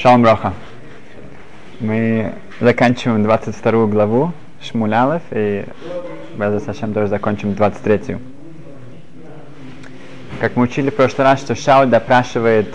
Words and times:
Шалом 0.00 0.24
Роха. 0.24 0.52
Мы 1.80 2.32
заканчиваем 2.60 3.24
22 3.24 3.86
главу 3.86 4.32
Шмулялов 4.62 5.22
и 5.32 5.64
Беза 6.36 6.60
Сашем 6.60 6.94
тоже 6.94 7.08
закончим 7.08 7.54
23. 7.54 8.16
Как 10.40 10.54
мы 10.54 10.62
учили 10.62 10.90
в 10.90 10.94
прошлый 10.94 11.26
раз, 11.26 11.40
что 11.40 11.56
Шауль 11.56 11.88
допрашивает 11.88 12.72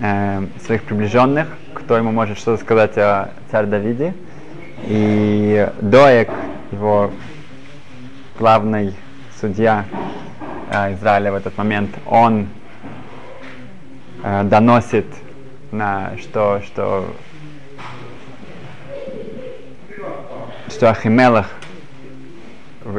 э, 0.00 0.46
своих 0.64 0.84
приближенных, 0.84 1.46
кто 1.74 1.98
ему 1.98 2.10
может 2.10 2.38
что-то 2.38 2.62
сказать 2.62 2.96
о 2.96 3.28
царе 3.50 3.66
Давиде. 3.66 4.14
И 4.86 5.68
Доек, 5.82 6.30
его 6.72 7.10
главный 8.38 8.94
судья 9.38 9.84
э, 10.70 10.94
Израиля 10.94 11.32
в 11.32 11.34
этот 11.34 11.58
момент, 11.58 11.90
он 12.06 12.48
э, 14.22 14.42
доносит 14.44 15.04
на 15.74 16.16
что, 16.18 16.62
что, 16.64 17.06
что 20.68 20.90
Ахимелах 20.90 21.50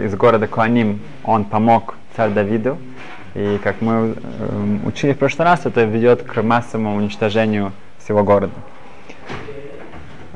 из 0.03 0.13
города 0.15 0.47
Куаним, 0.47 0.99
он 1.23 1.45
помог 1.45 1.95
царь 2.15 2.31
Давиду. 2.31 2.77
И 3.33 3.59
как 3.63 3.81
мы 3.81 4.15
э, 4.15 4.77
учили 4.85 5.13
в 5.13 5.17
прошлый 5.17 5.47
раз, 5.47 5.65
это 5.65 5.83
ведет 5.83 6.23
к 6.23 6.41
массовому 6.41 6.95
уничтожению 6.95 7.71
всего 7.99 8.23
города. 8.23 8.53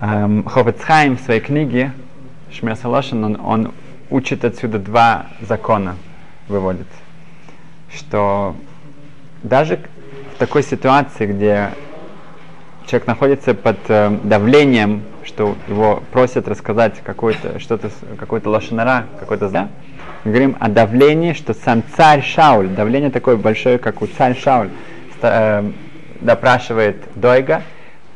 Эм, 0.02 0.44
Хофецхайм 0.44 1.18
в 1.18 1.22
своей 1.22 1.40
книге 1.40 1.94
Шмер 2.52 2.76
Салошин, 2.76 3.24
он, 3.24 3.40
он 3.42 3.74
учит 4.10 4.44
отсюда 4.44 4.80
два 4.80 5.28
закона, 5.42 5.96
выводит. 6.48 6.88
Что 7.94 8.56
даже 9.44 9.80
в 10.36 10.38
такой 10.38 10.64
ситуации, 10.64 11.26
где 11.26 11.72
человек 12.90 13.08
находится 13.08 13.54
под 13.54 13.78
э, 13.88 14.18
давлением, 14.24 15.04
что 15.24 15.56
его 15.68 16.02
просят 16.12 16.48
рассказать 16.48 16.96
какой-то 17.04 17.60
что-то, 17.60 17.92
какой-то 18.18 18.50
лошанара, 18.50 19.06
какой-то 19.20 19.48
зля, 19.48 19.70
мы 20.24 20.32
говорим 20.32 20.58
о 20.60 20.70
давлении, 20.70 21.34
что 21.34 21.54
сам 21.54 21.84
царь 21.96 22.24
Шауль, 22.24 22.68
давление 22.68 23.12
такое 23.12 23.38
большое, 23.38 23.78
как 23.78 24.02
у 24.02 24.08
царь 24.08 24.36
Шауль, 24.36 24.70
э, 25.22 25.72
допрашивает 26.20 26.98
Дойга, 27.16 27.62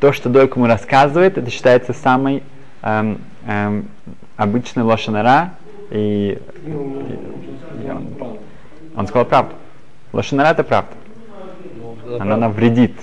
то, 0.00 0.12
что 0.12 0.28
Дойг 0.28 0.56
ему 0.56 0.66
рассказывает, 0.66 1.38
это 1.38 1.50
считается 1.50 1.92
самой 1.92 2.42
эм, 2.82 3.20
эм, 3.46 3.88
обычной 4.36 4.82
лошанара, 4.82 5.54
и, 5.90 6.38
и, 6.66 6.70
и 6.70 7.90
он, 7.90 8.38
он 8.96 9.06
сказал 9.06 9.24
правду. 9.24 9.54
Лошанара 10.12 10.48
это 10.48 10.64
правда. 10.64 10.90
Она 12.18 12.36
навредит. 12.36 12.94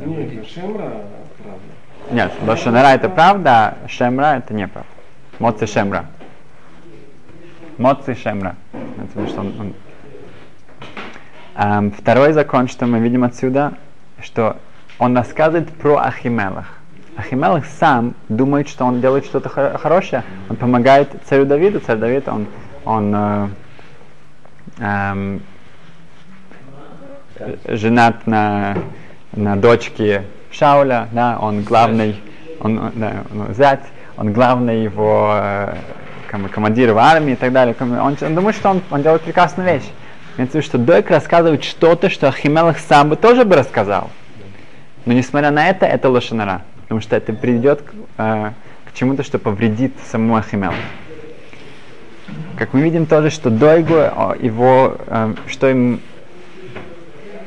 Нет, 0.00 0.48
Шемра 0.48 0.92
правда. 1.36 2.10
Нет, 2.10 2.32
Лошанара 2.46 2.88
это 2.94 3.08
правда, 3.10 3.76
а 3.84 3.88
Шемра 3.88 4.36
это 4.38 4.54
неправда. 4.54 4.88
Моци 5.38 5.66
Шемра. 5.66 6.06
Моци 7.76 8.14
Шемра. 8.14 8.56
Это 8.72 9.28
что 9.28 9.40
он, 9.40 9.54
он. 9.60 9.74
Эм, 11.56 11.92
второй 11.92 12.32
закон, 12.32 12.68
что 12.68 12.86
мы 12.86 13.00
видим 13.00 13.24
отсюда, 13.24 13.74
что 14.22 14.56
он 14.98 15.16
рассказывает 15.16 15.68
про 15.68 15.98
Ахимелах. 15.98 16.66
Ахимелах 17.16 17.66
сам 17.66 18.14
думает, 18.30 18.68
что 18.68 18.86
он 18.86 19.02
делает 19.02 19.26
что-то 19.26 19.50
хор- 19.50 19.76
хорошее, 19.76 20.24
он 20.48 20.56
помогает 20.56 21.10
царю 21.26 21.44
Давиду. 21.44 21.80
Царь 21.80 21.98
Давид, 21.98 22.26
он, 22.28 22.46
он 22.86 23.14
э, 23.14 23.48
эм, 24.78 25.42
женат 27.66 28.26
на, 28.26 28.76
на 29.32 29.56
дочке 29.56 30.24
Шауля, 30.50 31.08
да, 31.12 31.38
он 31.40 31.62
главный, 31.62 32.16
он, 32.60 32.92
да, 32.94 33.24
он 33.32 33.54
зять, 33.54 33.84
он 34.16 34.32
главный 34.32 34.82
его 34.82 35.32
э, 35.34 35.74
ком- 36.30 36.48
командир 36.48 36.92
в 36.92 36.98
армии 36.98 37.32
и 37.32 37.36
так 37.36 37.52
далее. 37.52 37.74
Он, 37.78 38.16
он 38.20 38.34
думает, 38.34 38.56
что 38.56 38.70
он, 38.70 38.82
он 38.90 39.02
делает 39.02 39.22
прекрасную 39.22 39.72
вещь. 39.72 39.88
Имеется 40.36 40.58
в 40.58 40.60
виду, 40.60 40.66
что 40.66 40.78
Дойк 40.78 41.10
рассказывает 41.10 41.64
что-то, 41.64 42.10
что 42.10 42.28
Ахимелах 42.28 42.78
сам 42.78 43.10
бы 43.10 43.16
тоже 43.16 43.44
бы 43.44 43.56
рассказал. 43.56 44.10
Но 45.06 45.12
несмотря 45.12 45.50
на 45.50 45.68
это, 45.68 45.86
это 45.86 46.08
лошанара. 46.08 46.62
Потому 46.82 47.00
что 47.00 47.16
это 47.16 47.32
приведет 47.32 47.82
к, 47.82 47.92
э, 48.18 48.50
к 48.86 48.94
чему-то, 48.94 49.22
что 49.22 49.38
повредит 49.38 49.94
саму 50.10 50.36
Ахимелах. 50.36 50.74
Как 52.58 52.74
мы 52.74 52.82
видим 52.82 53.06
тоже, 53.06 53.30
что 53.30 53.48
Дойгу, 53.48 53.94
его, 54.40 54.96
э, 55.06 55.34
что 55.46 55.70
им 55.70 56.00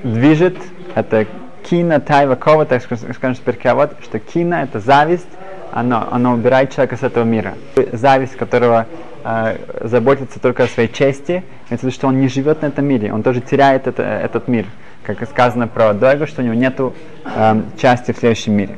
движет, 0.03 0.57
это 0.96 1.28
кина, 1.69 2.00
тайва, 2.00 2.35
кова, 2.35 2.66
так 2.66 2.84
скажем 2.84 3.35
теперь 3.35 3.59
что 4.01 4.19
кина 4.19 4.63
это 4.63 4.79
зависть, 4.79 5.28
оно, 5.72 6.07
оно 6.12 6.34
убирает 6.34 6.72
человека 6.72 6.97
с 6.97 7.03
этого 7.03 7.24
мира. 7.24 7.56
Зависть, 7.91 8.35
которого 8.35 8.85
э, 9.24 9.57
заботится 9.81 10.40
только 10.40 10.63
о 10.63 10.68
своей 10.68 10.90
чести, 10.90 11.44
это 11.69 11.90
что 11.90 12.07
он 12.07 12.19
не 12.19 12.28
живет 12.28 12.62
на 12.62 12.68
этом 12.68 12.85
мире, 12.85 13.12
он 13.12 13.24
тоже 13.24 13.41
теряет 13.41 13.88
это, 13.88 14.03
этот 14.03 14.47
мир. 14.47 14.66
Как 15.03 15.28
сказано 15.28 15.68
про 15.68 15.94
Дойгу, 15.94 16.28
что 16.28 16.41
у 16.41 16.46
него 16.46 16.53
нет 16.53 16.79
э, 16.79 17.62
части 17.81 18.12
в 18.12 18.18
следующем 18.18 18.53
мире. 18.53 18.78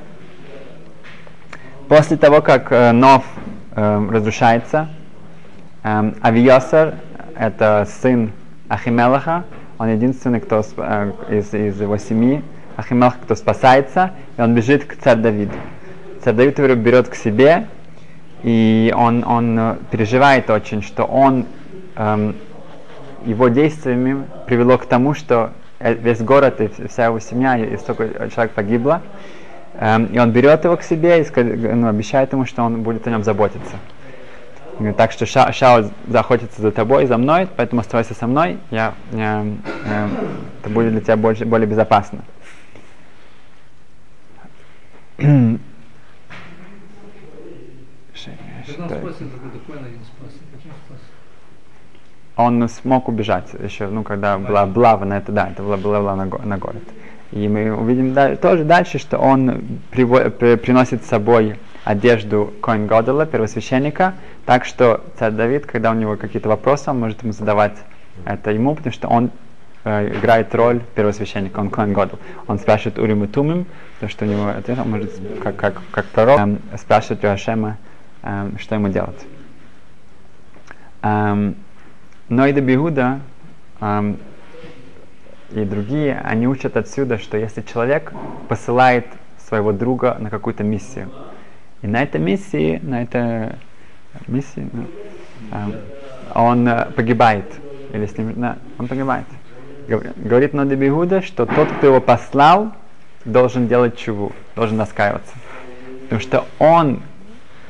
После 1.87 2.17
того, 2.17 2.41
как 2.41 2.71
э, 2.71 2.91
Нов 2.91 3.23
э, 3.75 4.07
разрушается, 4.09 4.89
э, 5.83 6.11
Авиосар, 6.23 6.95
это 7.37 7.87
сын 8.01 8.31
Ахимелаха, 8.69 9.43
он 9.77 9.89
единственный, 9.89 10.39
кто 10.39 10.63
э, 10.77 11.11
из, 11.29 11.53
из 11.53 11.79
его 11.79 11.97
семьи, 11.97 12.41
Ахимелах, 12.77 13.15
кто 13.21 13.35
спасается, 13.35 14.11
и 14.37 14.41
он 14.41 14.53
бежит 14.53 14.85
к 14.85 14.95
царь 14.97 15.17
Давиду. 15.17 15.53
Царь 16.23 16.33
Давид 16.33 16.59
его 16.59 16.75
берет 16.75 17.07
к 17.07 17.15
себе, 17.15 17.67
и 18.43 18.93
он, 18.95 19.23
он 19.25 19.57
э, 19.57 19.75
переживает 19.91 20.49
очень, 20.49 20.81
что 20.81 21.03
он 21.03 21.45
эм, 21.95 22.35
его 23.25 23.47
действиями 23.47 24.25
привело 24.45 24.77
к 24.77 24.85
тому, 24.85 25.13
что 25.13 25.51
весь 25.79 26.21
город 26.21 26.61
и 26.61 26.69
вся 26.87 27.05
его 27.05 27.19
семья, 27.19 27.57
и 27.57 27.77
столько 27.77 28.29
человек 28.29 28.53
погибло. 28.53 29.01
Эм, 29.75 30.05
и 30.05 30.19
он 30.19 30.31
берет 30.31 30.63
его 30.63 30.77
к 30.77 30.83
себе 30.83 31.21
и 31.21 31.41
ну, 31.41 31.87
обещает 31.87 32.33
ему, 32.33 32.45
что 32.45 32.63
он 32.63 32.81
будет 32.81 33.07
о 33.07 33.09
нем 33.09 33.23
заботиться. 33.23 33.75
Говорит, 34.77 34.97
так 34.97 35.11
что 35.11 35.25
Ша, 35.25 35.51
Шаул 35.53 35.91
заохотится 36.07 36.61
за 36.61 36.71
тобой, 36.71 37.05
за 37.05 37.17
мной, 37.17 37.47
поэтому 37.55 37.81
оставайся 37.81 38.13
со 38.13 38.27
мной, 38.27 38.57
я, 38.71 38.93
я, 39.13 39.45
я, 39.85 40.09
это 40.61 40.69
будет 40.69 40.91
для 40.91 41.01
тебя 41.01 41.15
больше, 41.15 41.45
более 41.45 41.67
безопасно. 41.67 42.19
Он 52.37 52.67
смог 52.67 53.07
убежать 53.07 53.53
еще, 53.63 53.87
ну, 53.87 54.03
когда 54.03 54.37
была 54.37 54.63
облава 54.63 55.05
на 55.05 55.17
это, 55.17 55.31
да, 55.31 55.49
это 55.49 55.63
была 55.63 55.75
облава 55.75 56.15
на, 56.15 56.25
на 56.25 56.57
город. 56.57 56.83
И 57.31 57.47
мы 57.47 57.73
увидим 57.73 58.13
да, 58.13 58.35
тоже 58.35 58.65
дальше, 58.65 58.99
что 58.99 59.17
он 59.17 59.79
приво- 59.91 60.29
при, 60.29 60.55
приносит 60.55 61.03
с 61.03 61.07
собой 61.07 61.57
одежду 61.85 62.53
Коин 62.61 62.87
Годела, 62.87 63.25
первосвященника, 63.25 64.15
так 64.45 64.65
что 64.65 65.03
царь 65.17 65.31
Давид, 65.31 65.65
когда 65.65 65.91
у 65.91 65.93
него 65.93 66.17
какие-то 66.17 66.49
вопросы, 66.49 66.89
он 66.89 66.99
может 66.99 67.23
ему 67.23 67.31
задавать 67.31 67.77
это 68.25 68.51
ему, 68.51 68.75
потому 68.75 68.93
что 68.93 69.07
он 69.07 69.31
э, 69.85 70.17
играет 70.17 70.53
роль 70.53 70.81
первосвященника, 70.95 71.59
он 71.59 71.69
Коин 71.69 71.93
Годел. 71.93 72.19
Он 72.47 72.59
спрашивает 72.59 72.99
Урим 72.99 73.23
и 73.23 73.27
Тумим, 73.27 73.65
потому 73.95 74.09
что 74.09 74.25
у 74.25 74.27
него 74.27 74.47
ответ, 74.49 74.77
он 74.79 74.89
может, 74.89 75.11
как, 75.41 75.55
как, 75.55 75.81
как 75.91 76.05
пророк, 76.07 76.39
эм, 76.39 76.59
спрашивать 76.77 77.23
у 77.23 77.27
Ашема, 77.27 77.77
эм, 78.23 78.57
что 78.59 78.75
ему 78.75 78.89
делать. 78.89 79.25
Эм, 81.01 81.55
но 82.27 82.45
и 82.47 82.51
Биуда 82.51 83.21
эм, 83.79 84.17
и 85.51 85.63
другие, 85.63 86.19
они 86.23 86.47
учат 86.47 86.75
отсюда, 86.75 87.17
что 87.17 87.37
если 87.37 87.61
человек 87.61 88.11
посылает 88.49 89.05
своего 89.37 89.71
друга 89.71 90.17
на 90.19 90.29
какую-то 90.29 90.63
миссию, 90.63 91.09
и 91.81 91.87
на 91.87 92.01
этой 92.01 92.19
миссии, 92.19 92.79
на 92.81 93.03
этой 93.03 93.55
миссии, 94.27 94.67
ну, 94.73 94.87
э, 95.51 95.71
он 96.33 96.67
э, 96.67 96.91
погибает, 96.91 97.45
или 97.93 98.05
с 98.07 98.17
ним, 98.17 98.33
да, 98.35 98.57
он 98.79 98.87
погибает. 98.87 99.25
Говорит 99.87 100.53
Ноди 100.53 100.75
Бигуда, 100.75 101.21
что 101.21 101.45
тот, 101.45 101.71
кто 101.71 101.87
его 101.87 102.01
послал, 102.01 102.73
должен 103.23 103.67
делать 103.67 103.97
чуву, 103.97 104.31
должен 104.55 104.79
раскаиваться. 104.79 105.33
Потому 106.03 106.21
что 106.21 106.45
он 106.59 107.01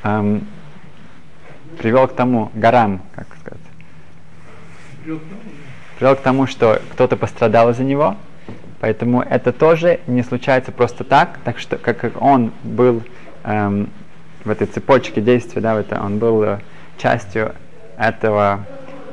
эм, 0.03 0.47
привел 1.77 2.07
к 2.07 2.13
тому, 2.13 2.51
горам, 2.53 3.01
как 3.15 3.27
сказать, 3.39 3.59
привел 5.97 6.15
к 6.15 6.21
тому, 6.21 6.47
что 6.47 6.81
кто-то 6.91 7.17
пострадал 7.17 7.69
из-за 7.71 7.83
него, 7.83 8.15
поэтому 8.79 9.21
это 9.21 9.51
тоже 9.51 9.99
не 10.07 10.23
случается 10.23 10.71
просто 10.71 11.03
так, 11.03 11.39
так 11.43 11.59
что 11.59 11.77
как 11.77 12.21
он 12.21 12.51
был 12.63 13.03
эм, 13.43 13.89
в 14.43 14.49
этой 14.49 14.67
цепочке 14.67 15.21
действий, 15.21 15.61
да, 15.61 15.75
в 15.75 15.79
это, 15.79 16.01
он 16.01 16.19
был 16.19 16.43
э, 16.43 16.59
частью 16.97 17.53
этого, 17.97 18.65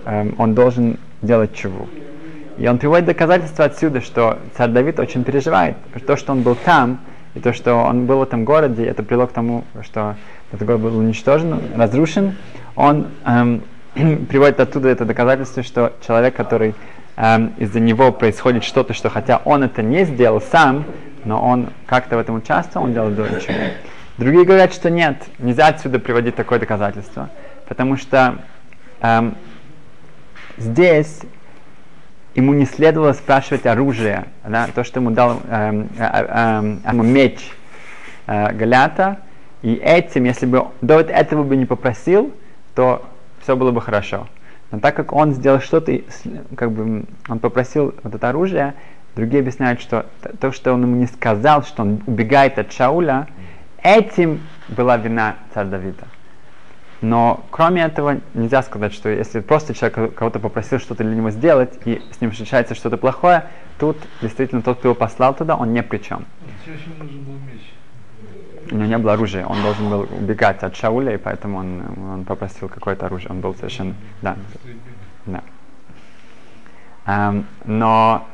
эм, 0.05 0.35
он 0.39 0.55
должен 0.55 0.99
делать 1.21 1.55
чего. 1.55 1.89
И 2.59 2.67
он 2.69 2.79
приводит 2.79 3.07
доказательства 3.07 3.65
отсюда, 3.65 4.01
что 4.01 4.39
царь 4.57 4.71
Давид 4.71 4.99
очень 5.01 5.25
переживает. 5.25 5.77
То, 6.07 6.17
что 6.17 6.33
он 6.33 6.43
был 6.43 6.55
там, 6.55 7.01
И 7.35 7.41
то, 7.41 7.55
что 7.55 7.75
он 7.75 8.05
был 8.05 8.19
в 8.19 8.23
этом 8.23 8.45
городе, 8.45 8.85
это 8.85 9.03
привело 9.03 9.27
к 9.27 9.33
тому, 9.33 9.65
что 9.83 10.17
этот 10.53 10.67
город 10.67 10.83
был 10.83 10.99
уничтожен, 10.99 11.59
разрушен. 11.77 12.37
Он 12.77 13.07
эм, 13.25 13.63
приводит 14.29 14.61
оттуда 14.61 14.91
это 14.91 15.07
доказательство, 15.07 15.63
что 15.63 15.95
человек, 16.07 16.37
который 16.37 16.75
эм, 17.17 17.55
из-за 17.57 17.81
него 17.81 18.13
происходит 18.13 18.65
что-то, 18.65 18.93
что 18.93 19.09
хотя 19.09 19.41
он 19.47 19.63
это 19.63 19.83
не 19.83 20.05
сделал 20.05 20.43
сам, 20.43 20.85
но 21.25 21.43
он 21.43 21.71
как-то 21.87 22.17
в 22.17 22.21
этом 22.21 22.37
участвовал, 22.37 22.87
он 22.87 22.93
делал 22.93 23.11
до 23.11 23.23
ничего. 23.23 23.55
Другие 24.19 24.45
говорят, 24.45 24.75
что 24.75 24.91
нет, 24.91 25.17
нельзя 25.39 25.69
отсюда 25.69 25.99
приводить 25.99 26.37
такое 26.37 26.59
доказательство, 26.59 27.31
потому 27.67 27.97
что 27.97 28.37
эм, 29.01 29.37
здесь 30.59 31.21
ему 32.35 32.55
не 32.55 32.65
следовало 32.65 33.13
спрашивать 33.13 33.67
оружие, 33.67 34.25
да, 34.47 34.69
то, 34.75 34.85
что 34.85 35.01
ему 35.01 35.11
дал 35.11 35.41
эм, 35.49 35.89
э, 35.99 36.05
э, 36.05 36.77
э, 36.85 36.93
меч 36.93 37.51
э, 38.27 38.53
Галята, 38.53 39.19
и 39.63 39.75
этим, 39.75 40.25
если 40.25 40.47
бы 40.47 40.67
до 40.81 41.01
этого 41.01 41.45
бы 41.45 41.57
не 41.57 41.67
попросил, 41.67 42.33
то 42.75 43.05
все 43.41 43.57
было 43.57 43.71
бы 43.71 43.81
хорошо. 43.81 44.29
Но 44.71 44.81
так 44.81 44.97
как 44.97 45.13
он 45.13 45.35
сделал 45.35 45.61
что-то, 45.61 46.01
как 46.57 46.73
бы 46.73 47.05
он 47.29 47.39
попросил 47.39 47.95
вот 48.03 48.15
это 48.15 48.29
оружие, 48.29 48.75
другие 49.15 49.41
объясняют, 49.41 49.81
что 49.81 50.07
то, 50.41 50.51
что 50.53 50.73
он 50.73 50.83
ему 50.83 50.97
не 50.97 51.07
сказал, 51.07 51.63
что 51.63 51.83
он 51.83 52.03
убегает 52.07 52.59
от 52.59 52.73
Шауля, 52.73 53.29
этим 53.83 54.41
была 54.69 54.97
вина 54.97 55.37
царя 55.53 55.69
Давида. 55.69 56.07
Но 57.03 57.45
кроме 57.51 57.83
этого 57.83 58.21
нельзя 58.33 58.63
сказать, 58.63 58.95
что 58.95 59.09
если 59.09 59.41
просто 59.41 59.75
человек 59.75 60.15
кого-то 60.15 60.39
попросил 60.39 60.79
что-то 60.79 61.03
для 61.03 61.17
него 61.17 61.31
сделать, 61.31 61.77
и 61.85 62.01
с 62.13 62.21
ним 62.21 62.33
случается 62.33 62.77
что-то 62.77 62.97
плохое, 62.97 63.47
тут 63.79 63.97
действительно 64.21 64.63
тот, 64.63 64.79
кто 64.79 64.89
его 64.89 64.95
послал 64.95 65.35
туда, 65.35 65.57
он 65.57 65.73
ни 65.73 65.81
при 65.81 65.99
чем. 65.99 66.25
У 68.71 68.77
него 68.77 68.87
не 68.87 68.99
было 68.99 69.15
оружия, 69.15 69.45
он 69.45 69.61
должен 69.63 69.91
был 69.91 70.03
убегать 70.03 70.63
от 70.63 70.77
Шауля, 70.77 71.15
и 71.15 71.17
поэтому 71.17 71.59
он, 71.59 71.83
он 72.13 72.25
попросил 72.25 72.69
какое-то 72.69 73.07
оружие. 73.07 73.31
Он 73.31 73.41
был 73.41 73.55
совершенно... 73.57 73.95
Да. 74.23 74.37
да. 75.27 75.43
Um, 77.05 77.45
но 77.65 78.29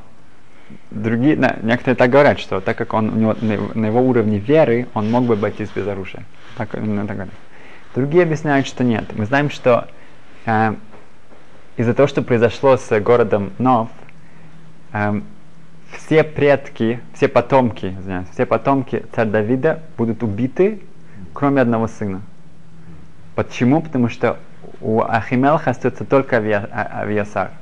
другие, 0.91 1.37
да, 1.37 1.57
некоторые 1.63 1.97
так 1.97 2.11
говорят, 2.11 2.39
что 2.39 2.61
так 2.61 2.77
как 2.77 2.93
он 2.93 3.09
у 3.09 3.17
него 3.17 3.37
на 3.75 3.87
его 3.87 4.03
уровне 4.03 4.39
веры, 4.39 4.89
он 4.93 5.11
мог 5.11 5.25
бы 5.25 5.35
обойтись 5.35 5.71
без 5.75 5.87
оружия. 5.87 6.25
Так, 6.59 6.75
ну, 6.75 7.07
так 7.07 7.17
говорят. 7.17 7.35
Другие 7.95 8.25
объясняют, 8.25 8.67
что 8.67 8.85
нет. 8.85 9.05
Мы 9.17 9.25
знаем, 9.27 9.51
что 9.51 9.89
э, 10.45 10.75
из-за 11.77 11.95
того, 11.95 12.07
что 12.07 12.23
произошло 12.23 12.77
с 12.77 13.01
городом 13.01 13.53
Нов, 13.59 13.89
э, 14.93 15.21
все 15.93 16.23
предки, 16.23 17.01
все 17.15 17.29
потомки, 17.29 17.97
извиняюсь, 17.99 18.29
все 18.33 18.47
потомки 18.47 19.05
царя 19.15 19.31
Давида 19.31 19.83
будут 19.97 20.23
убиты, 20.23 20.81
кроме 21.33 21.63
одного 21.63 21.87
сына. 21.87 22.21
Почему? 23.35 23.81
Потому 23.81 24.09
что 24.09 24.39
у 24.81 25.03
Ахимелха 25.03 25.71
остается 25.71 26.05
только 26.05 26.37
Авиасар. 26.37 27.53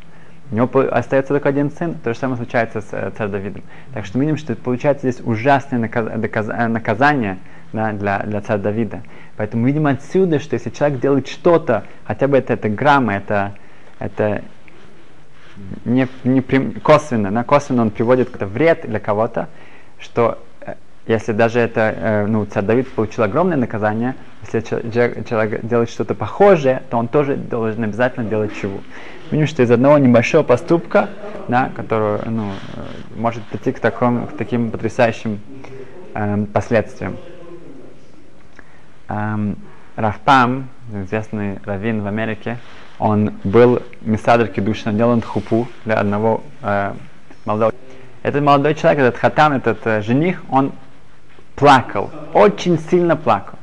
У 0.50 0.54
него 0.54 0.80
остается 0.90 1.34
только 1.34 1.48
один 1.48 1.70
сын, 1.70 1.94
то 1.94 2.12
же 2.12 2.18
самое 2.18 2.36
случается 2.36 2.80
с 2.80 2.88
э, 2.92 3.10
царем 3.16 3.32
Давидом. 3.32 3.62
Так 3.94 4.06
что 4.06 4.18
мы 4.18 4.24
видим, 4.24 4.36
что 4.36 4.54
получается 4.54 5.10
здесь 5.10 5.24
ужасное 5.24 5.78
наказ, 5.80 6.46
наказание 6.68 7.38
да, 7.72 7.92
для, 7.92 8.20
для 8.20 8.40
царя 8.40 8.58
Давида. 8.58 9.02
Поэтому 9.36 9.62
мы 9.62 9.68
видим 9.68 9.86
отсюда, 9.86 10.38
что 10.38 10.54
если 10.54 10.70
человек 10.70 11.00
делает 11.00 11.28
что-то, 11.28 11.84
хотя 12.04 12.28
бы 12.28 12.38
это, 12.38 12.54
это 12.54 12.68
грамма, 12.68 13.16
это, 13.16 13.54
это 13.98 14.42
не, 15.84 16.08
не 16.24 16.40
косвенно, 16.80 17.30
да, 17.30 17.44
косвенно 17.44 17.82
он 17.82 17.90
приводит 17.90 18.30
какой-то 18.30 18.46
вред 18.46 18.84
для 18.84 19.00
кого-то, 19.00 19.48
что 19.98 20.38
э, 20.60 20.74
если 21.06 21.32
даже 21.32 21.60
это, 21.60 21.94
э, 21.96 22.26
ну, 22.26 22.44
царь 22.46 22.64
Давид 22.64 22.88
получил 22.88 23.24
огромное 23.24 23.56
наказание, 23.56 24.14
если 24.42 24.60
человек 24.60 25.66
делает 25.66 25.90
что-то 25.90 26.14
похожее, 26.14 26.82
то 26.90 26.98
он 26.98 27.08
тоже 27.08 27.36
должен 27.36 27.84
обязательно 27.84 28.28
делать 28.28 28.52
чего. 28.60 28.78
Видим, 29.30 29.46
что 29.46 29.62
из 29.62 29.70
одного 29.70 29.98
небольшого 29.98 30.42
поступка, 30.42 31.08
да, 31.48 31.70
который 31.74 32.20
ну, 32.26 32.50
э, 32.74 32.80
может 33.16 33.42
прийти 33.44 33.72
к, 33.72 33.80
такому, 33.80 34.26
к 34.26 34.36
таким 34.36 34.70
потрясающим 34.70 35.40
э, 36.14 36.46
последствиям. 36.52 37.16
Эм, 39.08 39.56
Рафпам, 39.96 40.68
известный 40.92 41.58
раввин 41.64 42.02
в 42.02 42.06
Америке, 42.06 42.58
он 42.98 43.32
был 43.44 43.82
мисадр 44.02 44.46
кедушин, 44.48 44.96
делал 44.96 45.20
хупу 45.22 45.68
для 45.84 45.94
одного 45.94 46.42
э, 46.62 46.92
молодого. 47.44 47.72
Этот 48.22 48.42
молодой 48.42 48.74
человек, 48.74 49.00
этот 49.00 49.16
хатам, 49.16 49.52
этот 49.52 49.86
э, 49.86 50.02
жених, 50.02 50.42
он 50.50 50.72
плакал, 51.54 52.10
очень 52.34 52.78
сильно 52.78 53.16
плакал. 53.16 53.58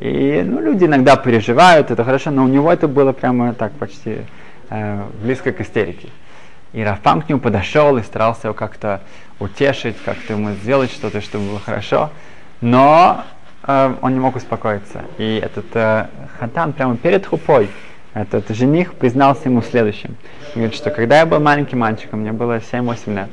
И 0.00 0.42
ну, 0.46 0.60
люди 0.60 0.84
иногда 0.84 1.16
переживают, 1.16 1.90
это 1.90 2.04
хорошо, 2.04 2.30
но 2.30 2.44
у 2.44 2.48
него 2.48 2.72
это 2.72 2.88
было 2.88 3.12
прямо 3.12 3.52
так 3.52 3.72
почти 3.72 4.20
э, 4.70 5.02
близко 5.22 5.52
к 5.52 5.60
истерике. 5.60 6.08
И 6.72 6.82
Рафам 6.82 7.20
к 7.20 7.28
нему 7.28 7.40
подошел 7.40 7.96
и 7.98 8.02
старался 8.02 8.48
его 8.48 8.54
как-то 8.54 9.00
утешить, 9.38 9.96
как-то 10.04 10.34
ему 10.34 10.52
сделать 10.54 10.90
что-то, 10.90 11.20
чтобы 11.20 11.48
было 11.48 11.60
хорошо. 11.60 12.10
Но 12.60 13.24
э, 13.66 13.94
он 14.00 14.14
не 14.14 14.20
мог 14.20 14.36
успокоиться. 14.36 15.04
И 15.18 15.40
этот 15.42 15.66
э, 15.74 16.06
хатан 16.38 16.72
прямо 16.72 16.96
перед 16.96 17.26
хупой, 17.26 17.68
этот 18.14 18.48
жених 18.50 18.94
признался 18.94 19.48
ему 19.48 19.62
следующим. 19.62 20.16
Он 20.54 20.62
говорит, 20.62 20.74
что 20.74 20.90
когда 20.90 21.18
я 21.18 21.26
был 21.26 21.40
маленьким 21.40 21.80
мальчиком, 21.80 22.20
мне 22.20 22.32
было 22.32 22.58
7-8 22.58 23.14
лет, 23.14 23.28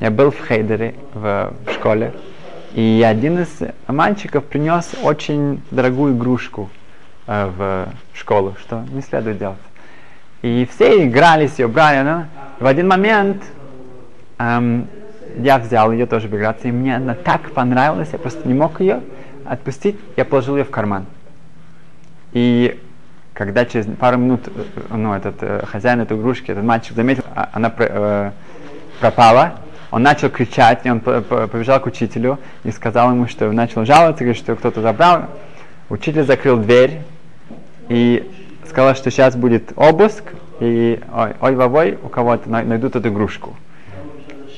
я 0.00 0.10
был 0.10 0.30
в 0.30 0.46
Хейдере, 0.46 0.94
в, 1.12 1.52
в 1.66 1.72
школе, 1.72 2.12
и 2.74 3.04
один 3.06 3.40
из 3.40 3.60
мальчиков 3.86 4.44
принес 4.44 4.94
очень 5.02 5.62
дорогую 5.70 6.16
игрушку 6.16 6.70
э, 7.26 7.50
в 7.56 7.88
школу, 8.14 8.56
что 8.60 8.84
не 8.90 9.02
следует 9.02 9.38
делать. 9.38 9.58
И 10.42 10.68
все 10.74 11.06
игрались, 11.06 11.58
ее 11.58 11.68
брали. 11.68 12.02
Ну, 12.02 12.24
в 12.60 12.66
один 12.66 12.88
момент 12.88 13.42
эм, 14.38 14.88
я 15.38 15.58
взял 15.58 15.90
ее 15.92 16.06
тоже 16.06 16.28
в 16.28 16.34
и 16.34 16.70
мне 16.70 16.96
она 16.96 17.14
так 17.14 17.50
понравилась, 17.52 18.10
я 18.12 18.18
просто 18.18 18.46
не 18.46 18.54
мог 18.54 18.80
ее 18.80 19.00
отпустить, 19.46 19.98
я 20.16 20.24
положил 20.24 20.56
ее 20.56 20.64
в 20.64 20.70
карман. 20.70 21.06
И 22.32 22.80
когда 23.32 23.64
через 23.64 23.86
пару 23.86 24.18
минут 24.18 24.48
э, 24.48 24.96
ну, 24.96 25.12
этот 25.12 25.36
э, 25.40 25.64
хозяин 25.66 26.00
этой 26.00 26.16
игрушки, 26.16 26.50
этот 26.50 26.64
мальчик 26.64 26.94
заметил, 26.94 27.24
а, 27.34 27.50
она 27.52 27.72
э, 27.76 28.30
пропала, 29.00 29.60
он 29.90 30.02
начал 30.02 30.30
кричать, 30.30 30.80
и 30.84 30.90
он 30.90 31.00
побежал 31.00 31.80
к 31.80 31.86
учителю 31.86 32.38
и 32.64 32.72
сказал 32.72 33.12
ему, 33.12 33.28
что 33.28 33.50
начал 33.52 33.84
жаловаться, 33.84 34.24
говорит, 34.24 34.42
что 34.42 34.56
кто-то 34.56 34.80
забрал. 34.80 35.26
Учитель 35.88 36.24
закрыл 36.24 36.56
дверь 36.56 37.02
и 37.88 38.28
сказал, 38.68 38.96
что 38.96 39.10
сейчас 39.10 39.36
будет 39.36 39.72
обыск, 39.76 40.24
и 40.58 41.00
ой, 41.14 41.34
ой 41.40 41.54
вовой, 41.54 41.98
у 42.02 42.08
кого-то 42.08 42.48
найдут 42.48 42.96
эту 42.96 43.08
игрушку. 43.08 43.56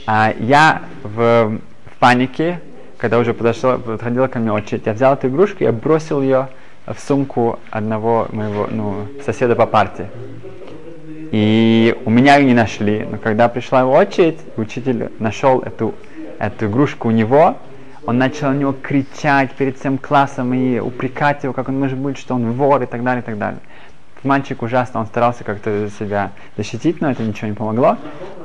А 0.06 0.32
я 0.38 0.82
в, 1.02 1.58
в 1.86 1.98
панике 1.98 2.60
когда 2.98 3.18
уже 3.18 3.34
подошла, 3.34 3.78
подходила 3.78 4.26
ко 4.26 4.38
мне 4.38 4.52
очередь, 4.52 4.86
я 4.86 4.92
взял 4.92 5.14
эту 5.14 5.28
игрушку, 5.28 5.64
я 5.64 5.72
бросил 5.72 6.22
ее 6.22 6.48
в 6.86 6.98
сумку 6.98 7.58
одного 7.70 8.28
моего 8.30 8.68
ну, 8.70 9.06
соседа 9.24 9.56
по 9.56 9.66
парте. 9.66 10.08
И 11.32 11.96
у 12.04 12.10
меня 12.10 12.36
ее 12.36 12.46
не 12.46 12.54
нашли. 12.54 13.06
Но 13.10 13.18
когда 13.18 13.48
пришла 13.48 13.80
его 13.80 13.92
очередь, 13.92 14.38
учитель 14.56 15.10
нашел 15.18 15.60
эту, 15.60 15.94
эту 16.38 16.66
игрушку 16.66 17.08
у 17.08 17.10
него, 17.10 17.56
он 18.06 18.18
начал 18.18 18.50
на 18.50 18.54
него 18.54 18.72
кричать 18.72 19.50
перед 19.52 19.78
всем 19.78 19.98
классом 19.98 20.54
и 20.54 20.78
упрекать 20.78 21.42
его, 21.42 21.52
как 21.52 21.68
он 21.68 21.80
может 21.80 21.98
быть, 21.98 22.16
что 22.16 22.34
он 22.34 22.52
вор 22.52 22.82
и 22.82 22.86
так 22.86 23.02
далее, 23.02 23.22
и 23.22 23.24
так 23.24 23.36
далее. 23.36 23.60
Мальчик 24.22 24.62
ужасно, 24.62 25.00
он 25.00 25.06
старался 25.06 25.44
как-то 25.44 25.88
себя 25.98 26.30
защитить, 26.56 27.00
но 27.00 27.10
это 27.10 27.22
ничего 27.22 27.48
не 27.48 27.54
помогло. 27.54 27.96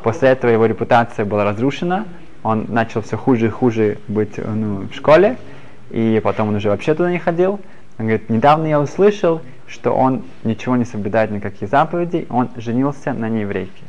После 0.03 0.29
этого 0.29 0.51
его 0.51 0.65
репутация 0.65 1.25
была 1.25 1.43
разрушена, 1.45 2.05
он 2.43 2.65
начал 2.69 3.01
все 3.01 3.17
хуже 3.17 3.47
и 3.47 3.49
хуже 3.49 3.99
быть 4.07 4.37
ну, 4.37 4.87
в 4.87 4.93
школе, 4.93 5.37
и 5.89 6.19
потом 6.23 6.49
он 6.49 6.55
уже 6.55 6.69
вообще 6.69 6.93
туда 6.93 7.11
не 7.11 7.19
ходил. 7.19 7.59
Он 7.97 8.07
говорит, 8.07 8.29
недавно 8.29 8.65
я 8.65 8.79
услышал, 8.79 9.41
что 9.67 9.91
он 9.91 10.23
ничего 10.43 10.75
не 10.75 10.85
соблюдает, 10.85 11.31
никаких 11.31 11.69
заповедей, 11.69 12.25
он 12.29 12.49
женился 12.55 13.13
на 13.13 13.29
нееврейке. 13.29 13.83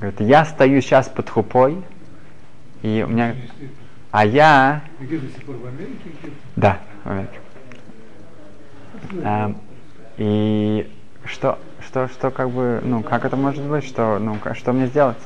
Говорит, 0.00 0.20
я 0.20 0.44
стою 0.44 0.80
сейчас 0.80 1.08
под 1.08 1.28
хупой, 1.28 1.82
и 2.82 3.04
у 3.06 3.10
меня... 3.10 3.36
А 4.10 4.26
я... 4.26 4.82
Да, 6.56 6.78
в 7.04 7.10
Америке. 7.10 7.38
А, 9.24 9.54
и 10.18 10.90
что, 11.24 11.58
что, 11.86 12.08
что 12.08 12.30
как 12.30 12.50
бы, 12.50 12.80
ну, 12.82 13.02
как 13.02 13.24
это 13.24 13.36
может 13.36 13.62
быть, 13.62 13.84
что, 13.84 14.18
ну, 14.18 14.36
что 14.54 14.72
мне 14.72 14.86
сделать? 14.86 15.18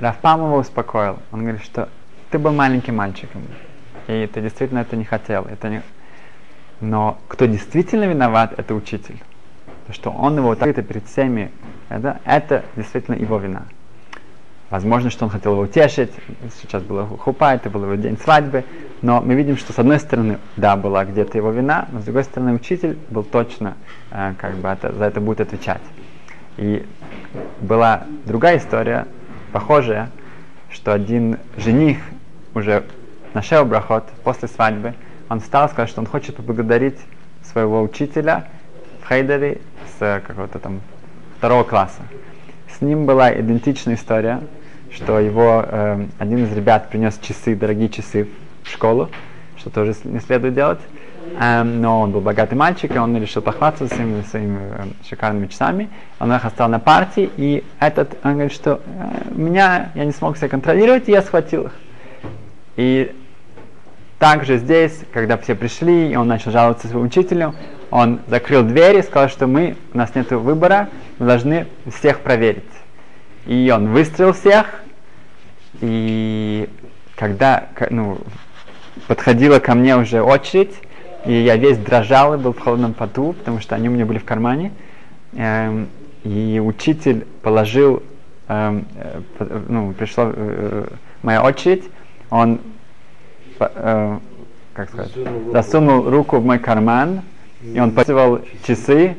Рафпам 0.00 0.46
его 0.46 0.56
успокоил. 0.56 1.18
Он 1.30 1.40
говорит, 1.40 1.62
что 1.62 1.88
ты 2.30 2.38
был 2.38 2.52
маленьким 2.52 2.96
мальчиком, 2.96 3.42
и 4.06 4.28
ты 4.32 4.40
действительно 4.40 4.80
это 4.80 4.96
не 4.96 5.04
хотел. 5.04 5.44
Это 5.44 5.68
не... 5.68 5.82
Но 6.80 7.18
кто 7.28 7.44
действительно 7.44 8.04
виноват, 8.04 8.54
это 8.58 8.74
учитель. 8.74 9.20
То, 9.86 9.92
что 9.92 10.10
он 10.10 10.38
его 10.38 10.54
так 10.54 10.68
это 10.68 10.82
перед 10.82 11.06
всеми, 11.06 11.50
это, 11.90 12.20
это 12.24 12.64
действительно 12.76 13.16
его 13.16 13.36
вина. 13.36 13.64
Возможно, 14.70 15.10
что 15.10 15.26
он 15.26 15.30
хотел 15.30 15.52
его 15.52 15.62
утешить. 15.62 16.12
Сейчас 16.62 16.82
была 16.82 17.04
хупа, 17.04 17.54
это 17.54 17.68
был 17.68 17.84
его 17.84 17.96
день 17.96 18.16
свадьбы. 18.16 18.64
Но 19.02 19.20
мы 19.20 19.34
видим, 19.34 19.58
что 19.58 19.74
с 19.74 19.78
одной 19.78 19.98
стороны, 19.98 20.38
да, 20.56 20.76
была 20.76 21.04
где-то 21.04 21.36
его 21.36 21.50
вина, 21.50 21.88
но 21.92 22.00
с 22.00 22.04
другой 22.04 22.24
стороны, 22.24 22.54
учитель 22.54 22.96
был 23.10 23.24
точно, 23.24 23.76
э, 24.12 24.34
как 24.38 24.54
бы 24.54 24.68
это, 24.68 24.92
за 24.94 25.04
это 25.04 25.20
будет 25.20 25.40
отвечать. 25.40 25.82
И 26.56 26.86
была 27.60 28.04
другая 28.24 28.58
история, 28.58 29.06
похожая, 29.50 30.10
что 30.70 30.92
один 30.92 31.38
жених 31.56 31.98
уже 32.54 32.84
нашел 33.34 33.64
брахот 33.64 34.08
после 34.24 34.48
свадьбы, 34.48 34.94
он 35.28 35.40
встал 35.40 35.66
и 35.66 35.70
сказал, 35.70 35.86
что 35.86 36.00
он 36.00 36.06
хочет 36.06 36.36
поблагодарить 36.36 36.98
своего 37.42 37.82
учителя 37.82 38.48
в 39.02 39.08
Хейдере 39.08 39.60
с 39.98 40.22
какого-то 40.26 40.58
там 40.58 40.80
второго 41.38 41.64
класса. 41.64 42.02
С 42.76 42.80
ним 42.80 43.06
была 43.06 43.32
идентичная 43.32 43.94
история, 43.94 44.40
что 44.92 45.20
его 45.20 45.64
э, 45.66 46.06
один 46.18 46.44
из 46.44 46.52
ребят 46.52 46.88
принес 46.88 47.18
часы, 47.20 47.54
дорогие 47.54 47.88
часы 47.88 48.28
в 48.62 48.68
школу, 48.68 49.10
что 49.60 49.70
тоже 49.70 49.94
не 50.04 50.20
следует 50.20 50.54
делать. 50.54 50.80
Эм, 51.38 51.80
но 51.80 52.00
он 52.00 52.10
был 52.10 52.20
богатый 52.20 52.54
мальчик, 52.54 52.94
и 52.94 52.98
он 52.98 53.16
решил 53.16 53.42
похвастаться 53.42 53.94
своими, 53.94 54.22
своими 54.22 54.58
э, 54.58 54.84
шикарными 55.08 55.46
часами. 55.46 55.88
Он 56.18 56.32
их 56.32 56.44
оставил 56.44 56.70
на 56.70 56.80
партии, 56.80 57.30
и 57.36 57.62
этот, 57.78 58.16
он 58.24 58.32
говорит, 58.32 58.52
что 58.52 58.80
э, 58.84 59.34
меня, 59.34 59.92
я 59.94 60.04
не 60.04 60.12
смог 60.12 60.36
себя 60.36 60.48
контролировать, 60.48 61.08
и 61.08 61.12
я 61.12 61.22
схватил 61.22 61.66
их. 61.66 61.72
И 62.76 63.14
также 64.18 64.58
здесь, 64.58 65.00
когда 65.12 65.36
все 65.36 65.54
пришли, 65.54 66.12
и 66.12 66.16
он 66.16 66.26
начал 66.26 66.50
жаловаться 66.50 66.88
своему 66.88 67.06
учителю, 67.06 67.54
он 67.90 68.20
закрыл 68.26 68.62
дверь 68.62 68.98
и 68.98 69.02
сказал, 69.02 69.28
что 69.28 69.46
мы, 69.46 69.76
у 69.92 69.98
нас 69.98 70.14
нет 70.14 70.30
выбора, 70.30 70.88
мы 71.18 71.26
должны 71.26 71.66
всех 71.94 72.20
проверить. 72.20 72.64
И 73.46 73.72
он 73.74 73.88
выстроил 73.88 74.32
всех, 74.32 74.66
и 75.80 76.68
когда 77.16 77.68
ну, 77.90 78.18
подходила 79.06 79.58
ко 79.58 79.74
мне 79.74 79.96
уже 79.96 80.22
очередь, 80.22 80.74
и 81.24 81.32
я 81.32 81.56
весь 81.56 81.78
дрожал 81.78 82.34
и 82.34 82.36
был 82.38 82.52
в 82.52 82.58
холодном 82.58 82.94
поту, 82.94 83.34
потому 83.34 83.60
что 83.60 83.74
они 83.74 83.88
у 83.88 83.92
меня 83.92 84.06
были 84.06 84.18
в 84.18 84.24
кармане. 84.24 84.72
Эм, 85.32 85.88
и 86.24 86.60
учитель 86.62 87.26
положил, 87.42 88.02
эм, 88.48 88.86
э, 89.38 89.60
ну, 89.68 89.92
пришла 89.92 90.32
э, 90.34 90.86
моя 91.22 91.42
очередь, 91.42 91.84
он, 92.30 92.60
э, 93.58 94.18
как 94.72 94.88
сказать, 94.88 95.12
засунул 95.52 96.08
руку 96.08 96.38
в 96.38 96.44
мой 96.44 96.58
карман, 96.58 97.22
и 97.62 97.78
он 97.78 97.92
показывал 97.92 98.40
часы, 98.66 99.16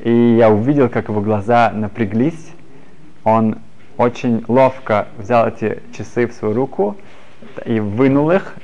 и 0.00 0.36
я 0.38 0.50
увидел, 0.50 0.88
как 0.88 1.08
его 1.08 1.20
глаза 1.20 1.70
напряглись. 1.74 2.52
Он 3.24 3.58
очень 3.96 4.44
ловко 4.48 5.08
взял 5.16 5.46
эти 5.46 5.80
часы 5.96 6.26
в 6.26 6.32
свою 6.32 6.54
руку, 6.54 6.96
и 7.64 7.80
вынул 7.80 8.30
их, 8.30 8.54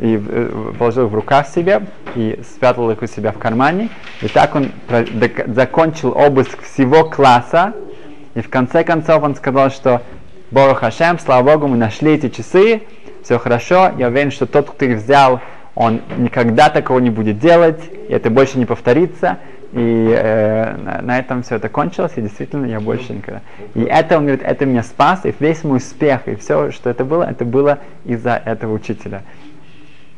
и 0.00 0.22
э, 0.26 0.72
положил 0.78 1.06
их 1.06 1.12
в 1.12 1.14
рукав 1.14 1.48
себе, 1.48 1.82
и 2.14 2.40
спрятал 2.54 2.90
их 2.90 3.02
у 3.02 3.06
себя 3.06 3.32
в 3.32 3.38
кармане. 3.38 3.88
И 4.20 4.28
так 4.28 4.54
он 4.54 4.72
закончил 5.46 6.12
обыск 6.12 6.62
всего 6.62 7.04
класса, 7.04 7.74
и 8.34 8.40
в 8.40 8.48
конце 8.48 8.84
концов 8.84 9.22
он 9.22 9.34
сказал, 9.34 9.70
что 9.70 10.02
Бору 10.50 10.74
Хашем, 10.74 11.18
слава 11.18 11.52
Богу, 11.52 11.68
мы 11.68 11.76
нашли 11.76 12.12
эти 12.12 12.28
часы, 12.28 12.82
все 13.22 13.38
хорошо, 13.38 13.92
я 13.98 14.08
уверен, 14.08 14.30
что 14.30 14.46
тот, 14.46 14.70
кто 14.70 14.84
их 14.84 14.98
взял, 14.98 15.40
он 15.74 16.02
никогда 16.18 16.68
такого 16.68 16.98
не 16.98 17.10
будет 17.10 17.38
делать, 17.38 17.80
и 18.08 18.12
это 18.12 18.30
больше 18.30 18.58
не 18.58 18.66
повторится. 18.66 19.38
И 19.72 20.14
э, 20.14 21.00
на, 21.00 21.18
этом 21.18 21.42
все 21.42 21.56
это 21.56 21.70
кончилось, 21.70 22.12
и 22.16 22.20
действительно 22.20 22.66
я 22.66 22.78
больше 22.78 23.14
никогда. 23.14 23.40
И 23.74 23.80
это, 23.80 24.18
он 24.18 24.26
говорит, 24.26 24.44
это 24.44 24.66
меня 24.66 24.82
спас, 24.82 25.24
и 25.24 25.34
весь 25.40 25.64
мой 25.64 25.78
успех, 25.78 26.28
и 26.28 26.34
все, 26.34 26.70
что 26.70 26.90
это 26.90 27.06
было, 27.06 27.24
это 27.24 27.46
было 27.46 27.78
из-за 28.04 28.34
этого 28.34 28.74
учителя. 28.74 29.22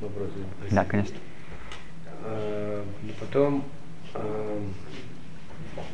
Вопрос, 0.00 0.28
да, 0.72 0.84
конечно. 0.84 1.14
А, 2.24 2.84
потом 3.20 3.62
а, 4.14 4.60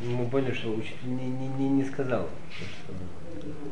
мы 0.07 0.25
поняли, 0.25 0.53
что 0.53 0.71
учитель 0.71 0.95
не, 1.05 1.27
не, 1.27 1.47
не, 1.47 1.69
не 1.69 1.83
сказал, 1.83 2.29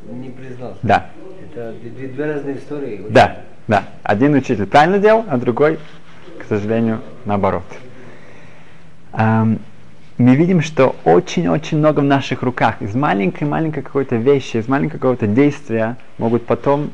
не 0.08 0.30
признался. 0.30 0.80
Да. 0.84 1.10
Это 1.50 1.74
две, 1.82 2.10
две 2.10 2.26
разные 2.26 2.58
истории. 2.58 3.06
Да, 3.10 3.42
да. 3.68 3.86
Один 4.04 4.36
учитель 4.36 4.68
правильно 4.68 5.00
делал, 5.00 5.26
а 5.28 5.38
другой, 5.38 5.80
к 6.38 6.44
сожалению, 6.48 7.02
наоборот. 7.26 7.64
Um, 9.12 9.60
мы 10.20 10.36
видим, 10.36 10.62
что 10.62 10.98
очень-очень 11.06 11.78
много 11.78 12.02
в 12.02 12.04
наших 12.04 12.44
руках. 12.44 12.82
Из 12.82 12.94
маленькой-маленькой 12.94 13.84
какой-то 13.84 14.18
вещи, 14.18 14.58
из 14.58 14.68
маленького 14.68 14.98
какого-то 14.98 15.28
действия 15.28 15.96
могут 16.18 16.46
потом 16.46 16.92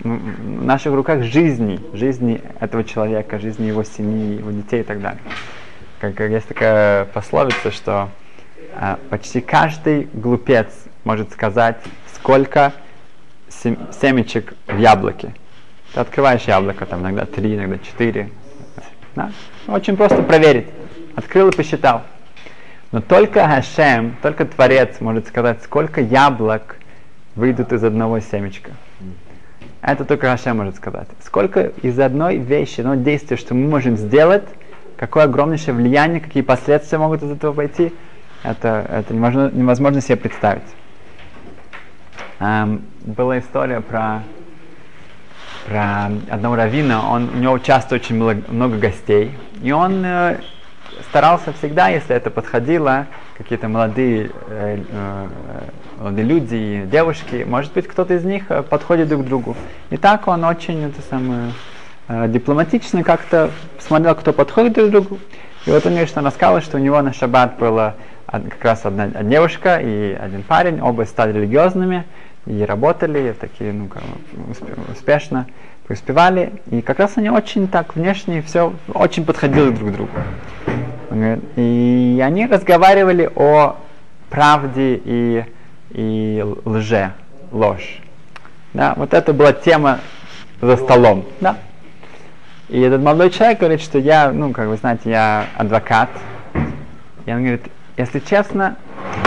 в 0.00 0.64
наших 0.64 0.92
руках 0.92 1.22
жизни, 1.22 1.80
жизни 1.94 2.42
этого 2.58 2.82
человека, 2.82 3.38
жизни 3.38 3.66
его 3.66 3.84
семьи, 3.84 4.38
его 4.38 4.50
детей 4.50 4.80
и 4.80 4.82
так 4.82 5.00
далее. 5.00 5.20
Как, 6.00 6.16
как 6.16 6.28
есть 6.28 6.48
такая 6.48 7.04
пословица, 7.04 7.70
что 7.70 8.08
а, 8.74 8.98
почти 9.10 9.40
каждый 9.40 10.08
глупец 10.12 10.66
может 11.04 11.30
сказать, 11.30 11.76
сколько 12.12 12.72
сем, 13.48 13.78
семечек 13.92 14.54
в 14.66 14.76
яблоке. 14.76 15.34
Ты 15.94 16.00
открываешь 16.00 16.42
яблоко, 16.42 16.84
там 16.84 17.02
иногда 17.02 17.26
три, 17.26 17.54
иногда 17.54 17.78
четыре. 17.78 18.30
Да? 19.14 19.30
Очень 19.68 19.96
просто 19.96 20.20
проверить. 20.24 20.66
Открыл 21.14 21.50
и 21.50 21.56
посчитал. 21.56 22.02
Но 22.92 23.00
только 23.00 23.46
Хашем, 23.46 24.16
только 24.20 24.44
Творец 24.44 25.00
может 25.00 25.28
сказать, 25.28 25.62
сколько 25.62 26.00
яблок 26.00 26.76
выйдут 27.36 27.72
из 27.72 27.84
одного 27.84 28.18
семечка. 28.18 28.72
Это 29.80 30.04
только 30.04 30.28
Хашем 30.28 30.56
может 30.56 30.76
сказать. 30.76 31.08
Сколько 31.24 31.72
из 31.82 31.98
одной 32.00 32.38
вещи, 32.38 32.80
одного 32.80 33.02
действия, 33.02 33.36
что 33.36 33.54
мы 33.54 33.68
можем 33.68 33.96
сделать, 33.96 34.44
какое 34.96 35.24
огромнейшее 35.24 35.72
влияние, 35.74 36.20
какие 36.20 36.42
последствия 36.42 36.98
могут 36.98 37.22
из 37.22 37.30
этого 37.30 37.52
пойти, 37.52 37.92
это, 38.42 38.86
это 38.90 39.14
невозможно, 39.14 39.50
невозможно 39.56 40.00
себе 40.00 40.16
представить. 40.16 40.62
Um, 42.40 42.82
была 43.02 43.38
история 43.38 43.82
про, 43.82 44.22
про 45.66 46.10
одного 46.30 46.56
равина, 46.56 47.08
он, 47.10 47.28
у 47.34 47.38
него 47.38 47.58
часто 47.58 47.94
очень 47.94 48.16
много, 48.16 48.42
много 48.48 48.78
гостей, 48.78 49.32
и 49.62 49.72
он 49.72 50.02
э, 50.04 50.40
старался 51.08 51.52
всегда, 51.52 51.88
если 51.88 52.14
это 52.14 52.30
подходило, 52.30 53.06
какие-то 53.36 53.68
молодые, 53.68 54.30
э, 54.48 54.82
э, 54.88 55.26
молодые 55.98 56.26
люди, 56.26 56.88
девушки, 56.90 57.44
может 57.46 57.72
быть, 57.72 57.88
кто-то 57.88 58.14
из 58.14 58.24
них 58.24 58.44
э, 58.50 58.62
подходит 58.62 59.08
друг 59.08 59.22
к 59.22 59.24
другу. 59.26 59.56
И 59.90 59.96
так 59.96 60.28
он 60.28 60.44
очень 60.44 60.84
это 60.84 61.00
самое, 61.08 61.52
э, 62.08 62.28
дипломатично 62.28 63.02
как-то 63.02 63.50
смотрел, 63.78 64.14
кто 64.14 64.32
подходит 64.32 64.74
друг 64.74 64.88
к 64.88 64.90
другу. 64.90 65.18
И 65.66 65.70
вот 65.70 65.84
он, 65.86 65.94
конечно, 65.94 66.22
рассказал, 66.22 66.60
что 66.60 66.76
у 66.76 66.80
него 66.80 67.00
на 67.02 67.12
шаббат 67.12 67.58
была 67.58 67.94
как 68.26 68.62
раз 68.64 68.86
одна, 68.86 69.08
девушка 69.08 69.78
и 69.78 70.14
один 70.14 70.42
парень, 70.42 70.80
оба 70.80 71.02
стали 71.02 71.32
религиозными 71.32 72.04
и 72.46 72.62
работали 72.62 73.34
такие, 73.38 73.72
ну, 73.72 73.88
как, 73.88 74.02
успешно 74.90 75.46
преуспевали. 75.90 76.52
И 76.70 76.82
как 76.82 77.00
раз 77.00 77.14
они 77.16 77.30
очень 77.30 77.66
так 77.66 77.96
внешне 77.96 78.42
все 78.42 78.72
очень 78.94 79.24
подходили 79.24 79.70
друг 79.70 79.90
к 79.90 79.92
другу. 79.92 80.12
И 81.56 82.22
они 82.24 82.46
разговаривали 82.46 83.28
о 83.34 83.76
правде 84.28 85.00
и, 85.04 85.44
и 85.90 86.46
лже, 86.64 87.12
ложь. 87.50 87.98
Да, 88.72 88.94
вот 88.96 89.12
это 89.14 89.32
была 89.32 89.52
тема 89.52 89.98
за 90.60 90.76
столом. 90.76 91.24
Да. 91.40 91.56
И 92.68 92.80
этот 92.80 93.02
молодой 93.02 93.30
человек 93.30 93.58
говорит, 93.58 93.80
что 93.80 93.98
я, 93.98 94.30
ну, 94.30 94.52
как 94.52 94.68
вы 94.68 94.76
знаете, 94.76 95.10
я 95.10 95.46
адвокат. 95.56 96.08
И 97.26 97.32
он 97.32 97.38
говорит, 97.38 97.64
если 97.96 98.20
честно, 98.20 98.76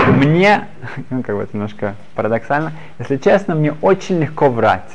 мне, 0.08 0.70
ну, 1.10 1.24
как 1.24 1.36
бы 1.36 1.44
это 1.44 1.58
немножко 1.58 1.96
парадоксально, 2.16 2.72
если 3.00 3.18
честно, 3.18 3.54
мне 3.54 3.76
очень 3.82 4.22
легко 4.22 4.50
врать. 4.50 4.90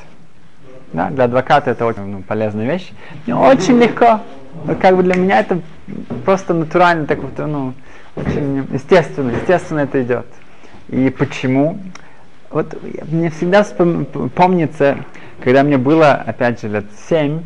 Да, 0.92 1.10
для 1.10 1.24
адвоката 1.24 1.70
это 1.70 1.84
очень 1.84 2.04
ну, 2.06 2.22
полезная 2.22 2.66
вещь. 2.66 2.90
Мне 3.26 3.36
очень 3.36 3.78
легко. 3.78 4.20
Как 4.80 4.96
бы 4.96 5.02
для 5.02 5.14
меня 5.14 5.40
это 5.40 5.60
просто 6.24 6.54
натурально, 6.54 7.06
так 7.06 7.18
вот, 7.18 7.38
ну, 7.38 7.74
очень 8.16 8.66
естественно, 8.72 9.30
естественно 9.30 9.80
это 9.80 10.02
идет. 10.02 10.26
И 10.88 11.10
почему? 11.10 11.78
Вот 12.50 12.74
мне 13.08 13.30
всегда 13.30 13.64
помнится, 14.34 14.98
когда 15.42 15.62
мне 15.62 15.76
было, 15.76 16.12
опять 16.12 16.62
же, 16.62 16.68
лет 16.68 16.86
семь, 17.08 17.42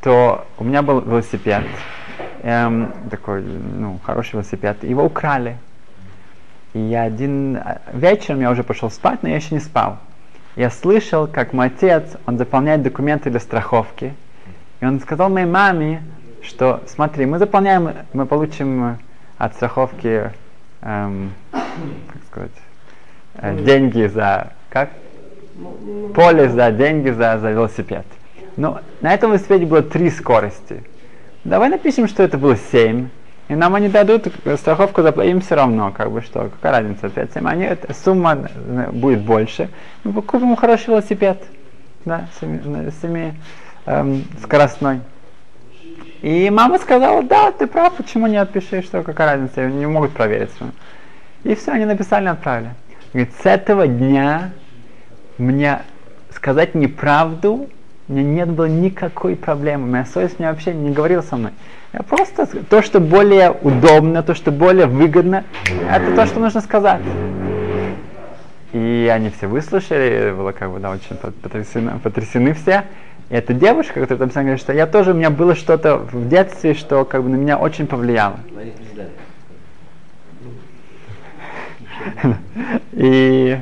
то 0.00 0.46
у 0.58 0.64
меня 0.64 0.82
был 0.82 1.00
велосипед, 1.00 1.64
эм, 2.42 2.92
такой, 3.10 3.42
ну, 3.42 3.98
хороший 4.04 4.34
велосипед, 4.34 4.84
его 4.84 5.04
украли. 5.04 5.56
И 6.72 6.78
я 6.78 7.02
один 7.02 7.56
э, 7.56 7.78
вечером 7.92 8.40
я 8.40 8.50
уже 8.50 8.62
пошел 8.62 8.90
спать, 8.90 9.22
но 9.22 9.28
я 9.28 9.36
еще 9.36 9.54
не 9.54 9.60
спал. 9.60 9.98
Я 10.58 10.70
слышал, 10.70 11.28
как 11.28 11.52
мой 11.52 11.68
отец, 11.68 12.02
он 12.26 12.36
заполняет 12.36 12.82
документы 12.82 13.30
для 13.30 13.38
страховки, 13.38 14.12
и 14.80 14.84
он 14.84 14.98
сказал 14.98 15.30
моей 15.30 15.46
маме, 15.46 16.02
что 16.42 16.82
смотри, 16.88 17.26
мы 17.26 17.38
заполняем, 17.38 17.90
мы 18.12 18.26
получим 18.26 18.98
от 19.36 19.54
страховки, 19.54 20.32
эм, 20.80 21.32
как 21.52 22.22
сказать, 22.28 22.50
э, 23.34 23.56
деньги 23.62 24.08
за 24.08 24.50
как 24.68 24.90
полис, 26.16 26.50
за 26.50 26.72
деньги 26.72 27.10
за, 27.10 27.38
за 27.38 27.52
велосипед. 27.52 28.04
Но 28.56 28.80
на 29.00 29.14
этом 29.14 29.30
велосипеде 29.30 29.64
было 29.64 29.82
три 29.82 30.10
скорости. 30.10 30.82
Давай 31.44 31.68
напишем, 31.68 32.08
что 32.08 32.24
это 32.24 32.36
было 32.36 32.56
7. 32.56 33.08
И 33.48 33.54
нам 33.54 33.74
они 33.74 33.88
дадут 33.88 34.26
страховку, 34.56 35.00
им 35.00 35.40
все 35.40 35.54
равно, 35.54 35.90
как 35.90 36.10
бы 36.10 36.20
что, 36.20 36.50
какая 36.50 36.80
разница, 36.80 37.06
5-7. 37.06 37.48
Они, 37.48 37.64
эта 37.64 37.94
сумма 37.94 38.46
э, 38.54 38.90
будет 38.92 39.22
больше. 39.22 39.70
Мы 40.04 40.20
купим 40.20 40.54
хороший 40.54 40.88
велосипед, 40.88 41.42
да, 42.04 42.28
семи, 42.38 42.60
семи 43.00 43.32
эм, 43.86 44.24
скоростной. 44.42 45.00
И 46.20 46.50
мама 46.50 46.78
сказала, 46.78 47.22
да, 47.22 47.50
ты 47.52 47.66
прав, 47.66 47.94
почему 47.94 48.26
не 48.26 48.36
отпиши, 48.36 48.82
что 48.82 49.02
какая 49.02 49.32
разница, 49.32 49.62
они 49.62 49.78
не 49.78 49.86
могут 49.86 50.12
проверить. 50.12 50.50
И 51.44 51.54
все, 51.54 51.72
они 51.72 51.86
написали, 51.86 52.26
отправили. 52.26 52.74
Говорит, 53.14 53.32
с 53.40 53.46
этого 53.46 53.86
дня 53.86 54.50
мне 55.38 55.80
сказать 56.32 56.74
неправду 56.74 57.70
у 58.08 58.12
меня 58.12 58.22
нет 58.22 58.48
было 58.48 58.66
никакой 58.66 59.36
проблемы. 59.36 59.86
Моя 59.86 60.06
совесть 60.06 60.38
мне 60.38 60.48
вообще 60.48 60.72
не 60.72 60.90
говорила 60.90 61.20
со 61.20 61.36
мной. 61.36 61.52
Я 61.92 62.00
просто 62.02 62.46
то, 62.46 62.82
что 62.82 63.00
более 63.00 63.50
удобно, 63.50 64.22
то, 64.22 64.34
что 64.34 64.50
более 64.50 64.86
выгодно, 64.86 65.44
это 65.90 66.14
то, 66.14 66.26
что 66.26 66.40
нужно 66.40 66.60
сказать. 66.60 67.02
И 68.72 69.10
они 69.12 69.30
все 69.30 69.46
выслушали, 69.46 70.32
было 70.36 70.52
как 70.52 70.70
бы 70.70 70.78
да, 70.78 70.90
очень 70.90 71.16
потрясены, 71.16 71.98
потрясены 72.02 72.54
все. 72.54 72.84
И 73.30 73.34
эта 73.34 73.52
девушка, 73.52 74.00
которая 74.00 74.28
там 74.28 74.42
говорит, 74.42 74.60
что 74.60 74.72
я 74.72 74.86
тоже, 74.86 75.12
у 75.12 75.14
меня 75.14 75.30
было 75.30 75.54
что-то 75.54 75.98
в 75.98 76.28
детстве, 76.28 76.74
что 76.74 77.04
как 77.04 77.22
бы 77.22 77.28
на 77.28 77.36
меня 77.36 77.58
очень 77.58 77.86
повлияло. 77.86 78.38
И 82.92 83.58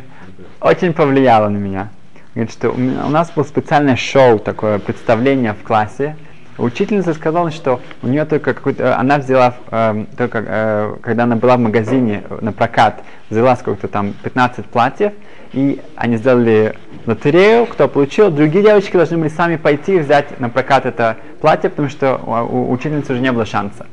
очень 0.61 0.93
повлияло 0.93 1.49
на 1.49 1.57
меня. 1.57 1.89
Говорит, 2.37 2.53
что 2.53 2.69
у 2.69 3.09
нас 3.09 3.31
было 3.35 3.45
специальное 3.45 3.97
шоу, 3.97 4.39
такое 4.39 4.79
представление 4.79 5.55
в 5.55 5.63
классе. 5.63 6.17
Учительница 6.59 7.15
сказала, 7.15 7.51
что 7.51 7.81
у 8.03 8.09
нее 8.09 8.27
только 8.27 8.53
какой-то, 8.53 8.99
она 8.99 9.17
взяла, 9.17 9.55
э, 9.71 10.05
только 10.19 10.45
э, 10.47 10.97
когда 11.01 11.23
она 11.23 11.37
была 11.37 11.57
в 11.57 11.61
магазине 11.61 12.25
на 12.43 12.53
прокат, 12.53 13.03
взяла 13.31 13.57
сколько-то 13.57 13.89
там 13.89 14.13
15 14.23 14.67
платьев, 14.67 15.15
и 15.55 15.81
они 15.97 16.19
сделали 16.19 16.75
лотерею, 17.07 17.65
кто 17.65 17.89
получил. 17.89 18.31
Другие 18.31 18.63
девочки 18.63 18.99
должны 18.99 19.17
были 19.17 19.31
сами 19.31 19.57
пойти 19.57 19.97
и 19.97 20.01
взять 20.01 20.39
на 20.39 20.51
прокат 20.51 20.85
это 20.85 21.17
платье, 21.41 21.71
потому 21.71 21.89
что 21.89 22.19
у 22.19 22.71
учительницы 22.71 23.15
уже 23.15 23.23
не 23.23 23.33
было 23.33 23.47
шанса. 23.47 23.87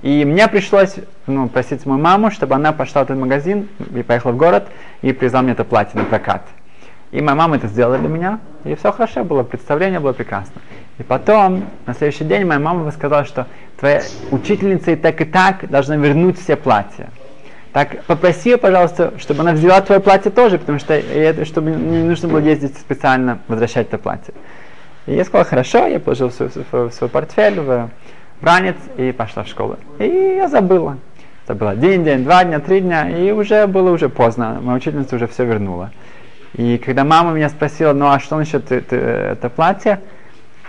И 0.00 0.24
мне 0.24 0.48
пришлось 0.48 0.94
ну, 1.26 1.50
просить 1.50 1.84
мою 1.84 2.00
маму, 2.00 2.30
чтобы 2.30 2.54
она 2.54 2.72
пошла 2.72 3.02
в 3.02 3.04
этот 3.04 3.18
магазин 3.18 3.68
и 3.94 4.02
поехала 4.02 4.32
в 4.32 4.38
город 4.38 4.68
и 5.02 5.12
привезла 5.12 5.42
мне 5.42 5.52
это 5.52 5.64
платье 5.64 6.00
на 6.00 6.06
прокат. 6.06 6.40
И 7.12 7.20
моя 7.20 7.34
мама 7.34 7.56
это 7.56 7.66
сделала 7.66 7.98
для 7.98 8.08
меня, 8.08 8.38
и 8.64 8.74
все 8.74 8.92
хорошо 8.92 9.24
было, 9.24 9.42
представление 9.42 9.98
было 9.98 10.12
прекрасно. 10.12 10.60
И 10.98 11.02
потом, 11.02 11.64
на 11.86 11.94
следующий 11.94 12.24
день, 12.24 12.44
моя 12.44 12.60
мама 12.60 12.90
сказала, 12.92 13.24
что 13.24 13.46
твоя 13.78 14.02
учительница 14.30 14.92
и 14.92 14.96
так 14.96 15.20
и 15.20 15.24
так 15.24 15.68
должна 15.68 15.96
вернуть 15.96 16.38
все 16.38 16.56
платья. 16.56 17.08
Так 17.72 18.04
попроси 18.04 18.50
ее, 18.50 18.58
пожалуйста, 18.58 19.14
чтобы 19.18 19.40
она 19.40 19.52
взяла 19.52 19.80
твое 19.80 20.00
платье 20.00 20.30
тоже, 20.30 20.58
потому 20.58 20.78
что 20.78 20.94
это, 20.94 21.44
чтобы 21.44 21.70
не 21.70 22.02
нужно 22.02 22.28
было 22.28 22.38
ездить 22.38 22.76
специально 22.76 23.38
возвращать 23.48 23.88
это 23.88 23.98
платье. 23.98 24.34
И 25.06 25.14
я 25.14 25.24
сказала, 25.24 25.44
хорошо, 25.44 25.86
я 25.86 26.00
положил 26.00 26.30
свой, 26.30 26.50
свой, 26.50 26.92
свой 26.92 27.10
портфель 27.10 27.60
в 27.60 27.90
ранец 28.42 28.76
и 28.96 29.12
пошла 29.12 29.44
в 29.44 29.48
школу. 29.48 29.78
И 29.98 30.04
я 30.04 30.48
забыла. 30.48 30.98
Забыла 31.46 31.70
один 31.70 32.04
день, 32.04 32.24
два 32.24 32.44
дня, 32.44 32.60
три 32.60 32.80
дня, 32.80 33.08
и 33.08 33.30
уже 33.30 33.66
было 33.66 33.90
уже 33.90 34.08
поздно. 34.08 34.58
Моя 34.60 34.76
учительница 34.76 35.16
уже 35.16 35.26
все 35.26 35.44
вернула. 35.44 35.90
И 36.54 36.78
когда 36.78 37.04
мама 37.04 37.32
меня 37.32 37.48
спросила, 37.48 37.92
ну 37.92 38.08
а 38.08 38.18
что 38.18 38.36
насчет 38.36 38.66
ты, 38.66 38.80
ты, 38.80 38.96
это 38.96 39.48
платье, 39.48 40.00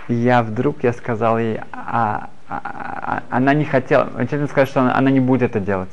я 0.07 0.43
вдруг 0.43 0.83
я 0.83 0.93
сказал 0.93 1.39
ей, 1.39 1.59
а, 1.71 2.29
а, 2.48 2.61
а, 2.63 3.24
она 3.29 3.53
не 3.53 3.65
хотела, 3.65 4.09
честно 4.29 4.48
сказать, 4.48 4.70
что 4.70 4.81
она, 4.81 4.96
она 4.96 5.09
не 5.09 5.20
будет 5.20 5.44
это 5.44 5.59
делать. 5.59 5.91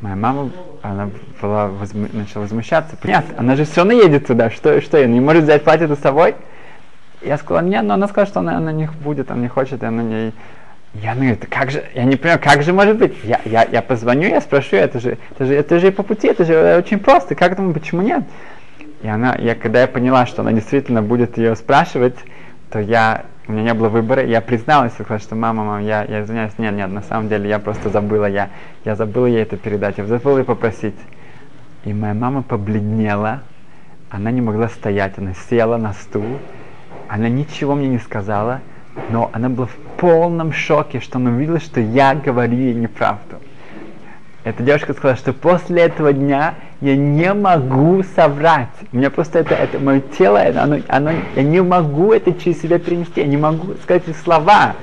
Моя 0.00 0.16
мама, 0.16 0.50
она 0.82 1.10
была, 1.40 1.68
возму, 1.68 2.08
начала 2.12 2.42
возмущаться. 2.42 2.96
Нет, 3.04 3.24
она 3.38 3.54
же 3.54 3.64
все 3.64 3.76
равно 3.76 3.92
едет 3.92 4.26
туда, 4.26 4.50
что, 4.50 4.80
что 4.80 4.98
я, 4.98 5.06
не 5.06 5.20
может 5.20 5.44
взять 5.44 5.62
платье 5.62 5.86
с 5.94 5.98
собой? 6.00 6.34
Я 7.22 7.38
сказала, 7.38 7.64
нет, 7.64 7.84
но 7.84 7.94
она 7.94 8.08
сказала, 8.08 8.26
что 8.26 8.40
она, 8.40 8.56
она 8.56 8.72
не 8.72 8.86
будет, 8.86 9.30
она 9.30 9.42
не 9.42 9.48
хочет, 9.48 9.82
и 9.82 9.86
она 9.86 10.02
не... 10.02 10.32
Я 10.94 11.14
говорю, 11.14 11.36
как 11.48 11.70
же, 11.70 11.84
я 11.94 12.04
не 12.04 12.16
понимаю, 12.16 12.40
как 12.42 12.62
же 12.62 12.72
может 12.72 12.98
быть? 12.98 13.14
Я, 13.22 13.40
я, 13.44 13.62
я 13.64 13.80
позвоню, 13.80 14.28
я 14.28 14.40
спрошу, 14.40 14.76
это 14.76 14.98
же, 15.00 15.16
это 15.30 15.46
же, 15.46 15.54
это 15.54 15.78
же 15.78 15.92
по 15.92 16.02
пути, 16.02 16.26
это 16.26 16.44
же 16.44 16.76
очень 16.76 16.98
просто, 16.98 17.34
как 17.34 17.52
это, 17.52 17.62
почему 17.70 18.02
нет? 18.02 18.24
И 19.02 19.08
она, 19.08 19.34
я, 19.34 19.54
когда 19.54 19.82
я 19.82 19.88
поняла, 19.88 20.26
что 20.26 20.42
она 20.42 20.52
действительно 20.52 21.02
будет 21.02 21.36
ее 21.36 21.56
спрашивать, 21.56 22.16
то 22.70 22.78
я, 22.78 23.24
у 23.48 23.52
меня 23.52 23.64
не 23.64 23.74
было 23.74 23.88
выбора, 23.88 24.24
я 24.24 24.40
призналась, 24.40 24.92
сказала, 24.92 25.18
что 25.18 25.34
мама, 25.34 25.64
мама, 25.64 25.82
я, 25.82 26.04
я 26.04 26.22
извиняюсь, 26.22 26.56
нет, 26.58 26.72
нет, 26.72 26.90
на 26.90 27.02
самом 27.02 27.28
деле 27.28 27.48
я 27.48 27.58
просто 27.58 27.90
забыла, 27.90 28.26
я, 28.26 28.50
я 28.84 28.94
забыла 28.94 29.26
ей 29.26 29.42
это 29.42 29.56
передать, 29.56 29.98
я 29.98 30.06
забыла 30.06 30.38
ей 30.38 30.44
попросить. 30.44 30.94
И 31.84 31.92
моя 31.92 32.14
мама 32.14 32.42
побледнела, 32.42 33.42
она 34.08 34.30
не 34.30 34.40
могла 34.40 34.68
стоять, 34.68 35.18
она 35.18 35.34
села 35.48 35.76
на 35.78 35.92
стул, 35.94 36.38
она 37.08 37.28
ничего 37.28 37.74
мне 37.74 37.88
не 37.88 37.98
сказала, 37.98 38.60
но 39.10 39.30
она 39.32 39.48
была 39.48 39.66
в 39.66 39.76
полном 39.98 40.52
шоке, 40.52 41.00
что 41.00 41.18
она 41.18 41.30
увидела, 41.30 41.58
что 41.58 41.80
я 41.80 42.14
говорю 42.14 42.56
ей 42.56 42.74
неправду. 42.74 43.36
Эта 44.44 44.62
девушка 44.62 44.92
сказала, 44.92 45.16
что 45.16 45.32
после 45.32 45.82
этого 45.82 46.12
дня 46.12 46.54
я 46.82 46.96
не 46.96 47.32
могу 47.32 48.02
соврать. 48.02 48.68
У 48.92 48.96
меня 48.96 49.08
просто 49.08 49.38
это, 49.38 49.54
это 49.54 49.78
мое 49.78 50.00
тело, 50.00 50.40
оно, 50.40 50.80
оно, 50.88 51.12
я 51.36 51.42
не 51.42 51.62
могу 51.62 52.12
это 52.12 52.34
через 52.34 52.60
себя 52.60 52.80
перенести, 52.80 53.20
я 53.20 53.26
не 53.28 53.36
могу 53.36 53.74
сказать 53.82 54.02
эти 54.08 54.16
слова. 54.16 54.74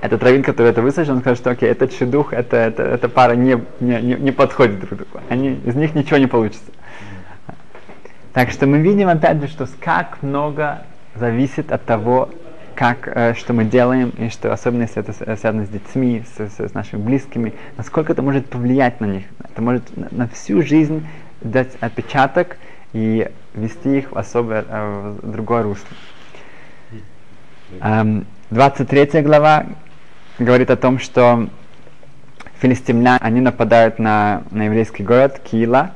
Этот 0.00 0.22
раввин, 0.24 0.42
который 0.42 0.72
это 0.72 0.82
высажен, 0.82 1.14
он 1.14 1.20
скажет, 1.20 1.38
что 1.38 1.50
окей, 1.50 1.70
этот 1.70 1.94
шедух, 1.94 2.32
это, 2.32 2.56
это, 2.56 2.82
эта 2.82 3.08
пара 3.08 3.34
не, 3.34 3.62
не, 3.78 4.02
не, 4.02 4.14
не 4.16 4.32
подходит 4.32 4.80
друг 4.80 4.98
другу. 4.98 5.20
Они, 5.30 5.60
из 5.64 5.76
них 5.76 5.94
ничего 5.94 6.18
не 6.18 6.26
получится. 6.26 6.72
Так 8.32 8.50
что 8.50 8.66
мы 8.66 8.78
видим 8.78 9.08
опять 9.08 9.40
же, 9.40 9.46
что 9.46 9.68
как 9.80 10.20
много 10.20 10.82
зависит 11.14 11.70
от 11.70 11.84
того, 11.84 12.28
как, 12.74 13.08
э, 13.08 13.34
что 13.34 13.52
мы 13.52 13.64
делаем, 13.64 14.10
и 14.10 14.28
что 14.28 14.52
особенно 14.52 14.82
если 14.82 15.00
это 15.00 15.12
связано 15.12 15.64
с 15.64 15.68
детьми, 15.68 16.24
с, 16.36 16.40
с, 16.40 16.60
с 16.60 16.74
нашими 16.74 17.00
близкими, 17.00 17.54
насколько 17.76 18.12
это 18.12 18.22
может 18.22 18.48
повлиять 18.48 19.00
на 19.00 19.06
них. 19.06 19.24
Это 19.42 19.62
может 19.62 20.12
на, 20.12 20.28
всю 20.28 20.62
жизнь 20.62 21.06
дать 21.40 21.74
отпечаток 21.80 22.56
и 22.92 23.30
вести 23.54 23.98
их 23.98 24.12
в 24.12 24.18
особое, 24.18 24.64
э, 24.68 25.16
в 25.22 25.30
другое 25.30 25.62
русло. 25.62 25.86
Эм, 27.80 28.26
23 28.50 29.22
глава 29.22 29.66
говорит 30.38 30.70
о 30.70 30.76
том, 30.76 30.98
что 30.98 31.48
филистимляне, 32.60 33.18
они 33.20 33.40
нападают 33.40 33.98
на, 33.98 34.42
на 34.50 34.64
еврейский 34.64 35.02
город 35.02 35.40
Киила, 35.44 35.92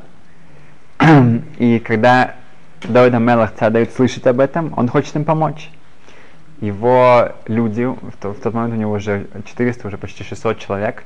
и 1.58 1.78
когда 1.78 2.34
Давид 2.82 3.14
Амелах 3.14 3.54
Цадавид 3.54 3.92
слышит 3.92 4.26
об 4.26 4.40
этом, 4.40 4.72
он 4.76 4.88
хочет 4.88 5.14
им 5.16 5.24
помочь 5.24 5.70
его 6.60 7.32
люди, 7.46 7.84
в, 7.84 8.12
то, 8.20 8.32
в 8.32 8.40
тот 8.40 8.54
момент 8.54 8.74
у 8.74 8.76
него 8.76 8.92
уже 8.92 9.26
400, 9.44 9.86
уже 9.86 9.98
почти 9.98 10.24
600 10.24 10.58
человек, 10.58 11.04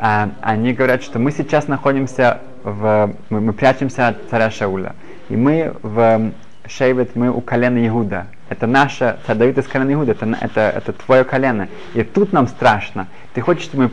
а, 0.00 0.30
они 0.40 0.72
говорят, 0.72 1.02
что 1.02 1.18
мы 1.18 1.32
сейчас 1.32 1.68
находимся 1.68 2.40
в, 2.62 3.14
мы, 3.30 3.40
мы 3.40 3.52
прячемся 3.52 4.08
от 4.08 4.28
царя 4.30 4.50
Шауля, 4.50 4.94
и 5.28 5.36
мы 5.36 5.74
в 5.82 6.32
Шейвет, 6.66 7.16
мы 7.16 7.30
у 7.30 7.40
колена 7.40 7.86
Иуда. 7.88 8.26
Это 8.48 8.66
наше, 8.66 9.18
царь 9.26 9.36
Давид 9.36 9.58
из 9.58 9.66
колена 9.66 9.92
Иуда, 9.94 10.12
это, 10.12 10.26
это, 10.40 10.60
это 10.60 10.92
твое 10.92 11.24
колено. 11.24 11.68
И 11.94 12.02
тут 12.02 12.32
нам 12.32 12.46
страшно. 12.46 13.08
Ты 13.34 13.40
хочешь, 13.40 13.64
чтобы 13.64 13.84
мы 13.84 13.90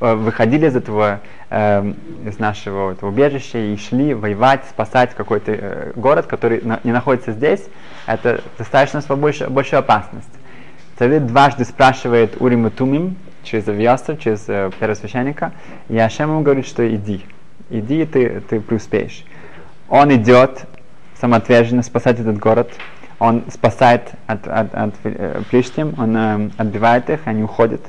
Э, 0.00 0.14
выходили 0.14 0.66
из 0.66 0.76
этого, 0.76 1.20
э, 1.50 1.92
из 2.26 2.38
нашего 2.38 2.92
этого 2.92 3.10
убежища 3.10 3.58
и 3.58 3.76
шли 3.76 4.14
воевать, 4.14 4.64
спасать 4.68 5.14
какой-то 5.14 5.52
э, 5.52 5.92
город, 5.96 6.26
который 6.26 6.60
на, 6.62 6.80
не 6.84 6.92
находится 6.92 7.32
здесь, 7.32 7.64
это 8.06 8.42
доставит 8.56 8.92
нас 8.94 9.06
больше, 9.06 9.48
большую 9.48 9.80
опасность. 9.80 10.28
Царь 10.98 11.20
дважды 11.20 11.64
спрашивает 11.64 12.40
Урим 12.40 12.66
и 12.66 12.70
Тумим 12.70 13.16
через 13.44 13.68
Авиасов, 13.68 14.20
через 14.20 14.44
э, 14.48 14.70
первосвященника, 14.78 15.52
и 15.88 15.96
Ашем 15.98 16.30
ему 16.30 16.42
говорит, 16.42 16.66
что 16.66 16.88
иди, 16.92 17.24
иди, 17.70 18.04
ты, 18.04 18.40
ты 18.40 18.60
преуспеешь. 18.60 19.24
Он 19.88 20.12
идет 20.14 20.66
самоотверженно 21.20 21.82
спасать 21.82 22.20
этот 22.20 22.38
город, 22.38 22.70
он 23.18 23.44
спасает 23.52 24.10
от, 24.26 24.46
от, 24.46 24.74
от, 24.74 24.74
от 24.74 24.94
э, 25.04 25.42
Плештим, 25.50 25.94
он 25.98 26.16
э, 26.16 26.50
отбивает 26.56 27.10
их, 27.10 27.20
они 27.24 27.42
уходят. 27.42 27.80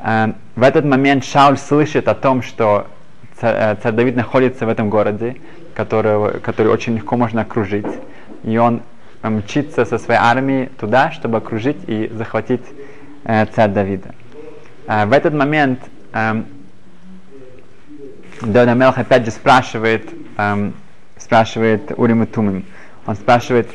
Эм, 0.00 0.36
в 0.54 0.62
этот 0.62 0.84
момент 0.84 1.24
Шауль 1.24 1.58
слышит 1.58 2.06
о 2.06 2.14
том, 2.14 2.42
что 2.42 2.86
царь, 3.40 3.76
э, 3.82 3.92
Давид 3.92 4.16
находится 4.16 4.64
в 4.66 4.68
этом 4.68 4.90
городе, 4.90 5.36
который, 5.74 6.40
который 6.40 6.68
очень 6.68 6.96
легко 6.96 7.16
можно 7.16 7.42
окружить. 7.42 7.86
И 8.44 8.56
он 8.58 8.82
мчится 9.22 9.84
со 9.84 9.98
своей 9.98 10.20
армией 10.20 10.66
туда, 10.78 11.10
чтобы 11.10 11.38
окружить 11.38 11.78
и 11.88 12.08
захватить 12.14 12.62
э, 13.24 13.46
царь 13.46 13.70
Давида. 13.70 14.14
Э, 14.86 15.06
в 15.06 15.12
этот 15.12 15.34
момент 15.34 15.80
э, 16.12 16.42
Давид 18.40 18.68
Амелх 18.68 18.98
опять 18.98 19.24
же 19.24 19.32
спрашивает, 19.32 20.08
э, 20.36 20.70
спрашивает 21.16 21.92
Урим 21.96 22.22
и 22.22 22.26
Тумим. 22.26 22.64
Он 23.04 23.16
спрашивает, 23.16 23.68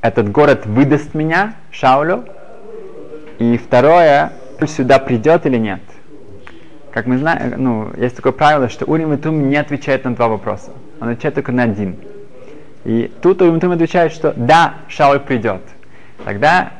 этот 0.00 0.32
город 0.32 0.66
выдаст 0.66 1.14
меня, 1.14 1.54
Шаулю? 1.70 2.24
И 3.38 3.56
второе, 3.56 4.32
сюда 4.66 4.98
придет 4.98 5.46
или 5.46 5.58
нет? 5.58 5.80
Как 6.92 7.06
мы 7.06 7.18
знаем, 7.18 7.54
ну, 7.56 7.90
есть 7.96 8.16
такое 8.16 8.32
правило, 8.32 8.68
что 8.68 8.84
Урим 8.84 9.12
и 9.12 9.16
Тум 9.16 9.48
не 9.48 9.56
отвечает 9.56 10.04
на 10.04 10.14
два 10.14 10.28
вопроса. 10.28 10.72
Он 11.00 11.08
отвечает 11.08 11.36
только 11.36 11.52
на 11.52 11.62
один. 11.64 11.96
И 12.84 13.10
тут 13.22 13.42
Урим 13.42 13.56
и 13.56 13.60
Тум 13.60 13.72
отвечает, 13.72 14.12
что 14.12 14.32
да, 14.36 14.74
Шауль 14.88 15.20
придет. 15.20 15.62
Тогда, 16.24 16.72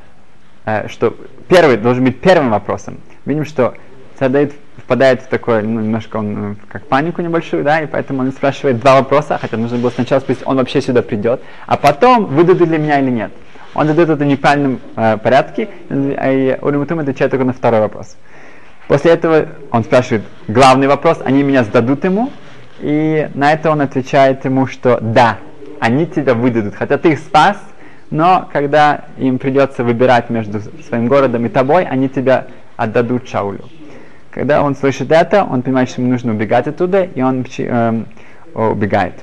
э, 0.64 0.88
что 0.88 1.16
первый 1.49 1.77
должен 1.77 2.05
быть 2.05 2.21
первым 2.21 2.51
вопросом. 2.51 2.99
Видим, 3.25 3.45
что 3.45 3.75
Давид 4.19 4.53
впадает 4.77 5.23
в 5.23 5.29
такой, 5.29 5.62
ну, 5.62 5.81
немножко 5.81 6.16
он, 6.16 6.57
как 6.69 6.87
панику 6.87 7.23
небольшую, 7.23 7.64
да, 7.64 7.81
и 7.81 7.87
поэтому 7.87 8.21
он 8.21 8.33
спрашивает 8.33 8.81
два 8.81 8.97
вопроса, 8.97 9.38
хотя 9.40 9.57
нужно 9.57 9.79
было 9.79 9.90
сначала 9.90 10.21
спросить, 10.21 10.43
он 10.47 10.57
вообще 10.57 10.83
сюда 10.83 11.03
придет, 11.03 11.40
а 11.66 11.77
потом 11.77 12.27
выдадут 12.27 12.69
ли 12.69 12.77
меня 12.77 13.01
или 13.01 13.11
нет. 13.11 13.33
Он 13.74 13.87
задает 13.87 14.11
это 14.11 14.24
в 14.24 14.26
неправильном 14.26 14.80
э, 14.96 15.16
порядке, 15.18 15.68
и 15.90 16.59
Урим 16.61 16.87
Тум 16.87 16.98
отвечает 16.98 17.30
только 17.30 17.44
на 17.44 17.52
второй 17.52 17.80
вопрос. 17.80 18.16
После 18.88 19.12
этого 19.12 19.46
он 19.70 19.85
спрашивает 19.85 20.24
главный 20.48 20.88
вопрос, 20.88 21.20
они 21.24 21.44
меня 21.44 21.62
сдадут 21.62 22.04
ему, 22.04 22.30
и 22.80 23.28
на 23.35 23.52
это 23.52 23.70
он 23.70 23.80
отвечает 23.80 24.44
ему, 24.44 24.66
что 24.66 24.98
да, 25.00 25.38
они 25.78 26.06
тебя 26.06 26.35
выдадут, 26.35 26.74
хотя 26.74 26.98
ты 26.98 27.12
их 27.12 27.20
спас, 27.20 27.56
но 28.11 28.48
когда 28.52 29.04
им 29.16 29.38
придется 29.38 29.85
выбирать 29.85 30.30
между 30.30 30.61
своим 30.83 31.06
городом 31.06 31.46
и 31.46 31.48
тобой, 31.48 31.85
они 31.85 32.09
тебя 32.09 32.46
отдадут 32.76 33.28
Шаулю. 33.28 33.68
Когда 34.33 34.62
он 34.62 34.74
слышит 34.74 35.12
это, 35.12 35.44
он 35.44 35.62
понимает, 35.62 35.90
что 35.90 36.00
ему 36.00 36.11
нужно 36.11 36.33
убегать 36.33 36.66
оттуда, 36.66 37.04
и 37.04 37.22
он 37.22 37.44
эм, 37.59 38.06
убегает. 38.54 39.14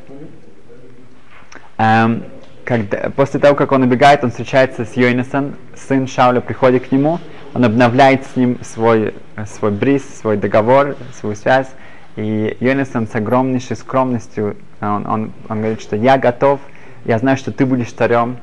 Эм, 1.78 2.24
когда, 2.68 3.10
после 3.16 3.40
того, 3.40 3.56
как 3.56 3.72
он 3.72 3.84
убегает, 3.84 4.26
он 4.26 4.30
встречается 4.30 4.84
с 4.84 4.98
Йойнесом, 4.98 5.56
сын 5.74 6.06
Шауля 6.06 6.42
приходит 6.42 6.90
к 6.90 6.92
нему, 6.92 7.18
он 7.54 7.64
обновляет 7.64 8.26
с 8.26 8.36
ним 8.36 8.58
свой, 8.62 9.14
свой 9.46 9.72
бриз, 9.72 10.04
свой 10.20 10.36
договор, 10.36 10.98
свою 11.18 11.38
связь, 11.38 11.70
и 12.18 12.58
Йонасан 12.60 13.08
с 13.08 13.16
огромнейшей 13.16 13.78
скромностью, 13.78 14.58
он, 14.82 15.08
он, 15.08 15.32
он 15.48 15.60
говорит, 15.60 15.80
что 15.80 15.96
я 15.96 16.18
готов, 16.18 16.60
я 17.06 17.18
знаю, 17.20 17.38
что 17.38 17.54
ты 17.54 17.66
будешь 17.66 17.94
царем, 17.94 18.36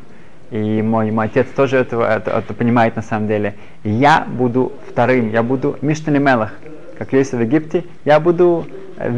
и 0.51 0.81
мой, 0.81 1.11
мой 1.11 1.27
отец 1.27 1.49
тоже 1.55 1.77
этого, 1.77 2.11
это, 2.11 2.31
это 2.31 2.55
понимает 2.55 2.97
на 2.97 3.03
самом 3.03 3.29
деле. 3.29 3.57
И 3.83 3.91
я 3.91 4.27
буду 4.27 4.73
вторым, 4.89 5.33
я 5.33 5.43
буду 5.43 5.77
Миштали 5.83 6.17
Мелах, 6.17 6.55
как 6.97 7.13
Йосиф 7.13 7.35
в 7.35 7.43
Египте, 7.43 7.85
я 8.07 8.19
буду 8.21 8.67
э, 8.97 9.11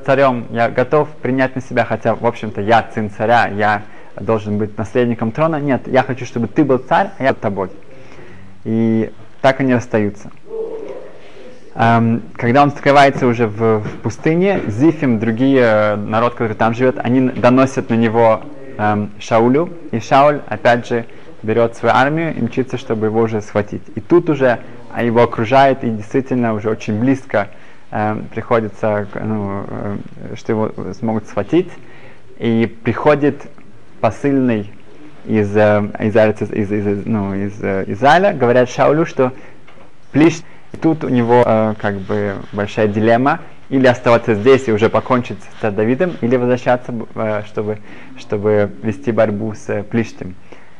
вице-царем, 0.00 0.46
я 0.50 0.68
готов 0.68 1.08
принять 1.22 1.54
на 1.54 1.62
себя, 1.62 1.84
хотя, 1.84 2.14
в 2.14 2.26
общем-то, 2.26 2.60
я 2.60 2.88
сын 2.94 3.10
царя, 3.10 3.48
я 3.48 3.82
должен 4.18 4.58
быть 4.58 4.76
наследником 4.76 5.32
трона. 5.32 5.60
Нет, 5.60 5.82
я 5.86 6.02
хочу, 6.02 6.24
чтобы 6.24 6.46
ты 6.48 6.64
был 6.64 6.78
царь, 6.78 7.10
а 7.18 7.22
я 7.22 7.34
тобой. 7.34 7.70
И 8.64 9.10
так 9.40 9.60
они 9.60 9.74
расстаются. 9.74 10.30
Эм, 11.74 12.22
когда 12.34 12.62
он 12.62 12.72
скрывается 12.72 13.26
уже 13.26 13.46
в, 13.46 13.78
в 13.78 13.98
пустыне, 14.02 14.60
Зифим, 14.66 15.18
другие 15.18 15.62
э, 15.62 15.96
народ, 15.96 16.34
который 16.34 16.56
там 16.56 16.74
живет, 16.74 16.96
они 16.98 17.30
доносят 17.30 17.88
на 17.90 17.94
него 17.94 18.42
эм, 18.76 19.10
Шаулю, 19.20 19.70
и 19.92 20.00
Шауль, 20.00 20.40
опять 20.48 20.88
же, 20.88 21.06
берет 21.42 21.76
свою 21.76 21.94
армию 21.94 22.34
и 22.36 22.42
мчится, 22.42 22.76
чтобы 22.76 23.06
его 23.06 23.20
уже 23.20 23.40
схватить. 23.40 23.82
И 23.94 24.00
тут 24.00 24.28
уже 24.28 24.58
а 24.92 25.04
его 25.04 25.22
окружает, 25.22 25.84
и 25.84 25.90
действительно 25.90 26.52
уже 26.52 26.68
очень 26.68 26.98
близко 26.98 27.48
э, 27.90 28.22
приходится, 28.34 29.06
ну, 29.14 29.64
э, 29.68 29.96
что 30.36 30.52
его 30.52 30.92
смогут 30.94 31.26
схватить. 31.26 31.70
И 32.38 32.74
приходит 32.82 33.46
посыльный 34.00 34.72
из, 35.26 35.54
э, 35.56 35.90
из, 36.00 36.16
из, 36.16 36.72
из, 36.72 37.06
ну, 37.06 37.34
из 37.34 37.62
э, 37.62 37.84
Израиля, 37.88 38.32
говорят 38.32 38.70
Шаулю, 38.70 39.04
что 39.04 39.32
Плиш, 40.12 40.40
тут 40.80 41.04
у 41.04 41.08
него 41.08 41.44
как 41.78 41.98
бы 41.98 42.34
большая 42.52 42.88
дилемма, 42.88 43.40
или 43.68 43.86
оставаться 43.86 44.34
здесь 44.34 44.66
и 44.66 44.72
уже 44.72 44.88
покончить 44.88 45.38
с 45.60 45.70
Давидом, 45.70 46.16
или 46.20 46.36
возвращаться, 46.36 46.92
чтобы, 47.46 47.78
чтобы 48.18 48.70
вести 48.82 49.12
борьбу 49.12 49.54
с 49.54 49.68
э, 49.68 49.82
Плиштем. 49.84 50.34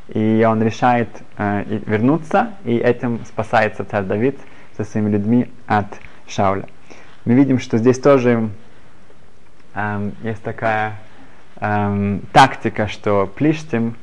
И 0.09 0.45
он 0.49 0.61
решает 0.61 1.09
вернуться, 1.39 2.51
и 2.65 2.77
этим 2.77 3.21
спасается 3.27 3.85
царь 3.85 4.03
Давид 4.03 4.37
со 4.77 4.83
своими 4.83 5.09
людьми 5.09 5.49
от 5.69 5.87
Шауля. 6.27 6.67
Мы 7.25 7.35
видим, 7.35 7.59
что 7.59 7.79
здесь 7.79 7.99
тоже 7.99 8.51
э, 9.75 10.11
есть 10.23 10.43
такая 10.43 10.99
э, 11.57 12.19
тактика, 12.33 12.89
что 12.89 13.27
Плиштим, 13.27 13.97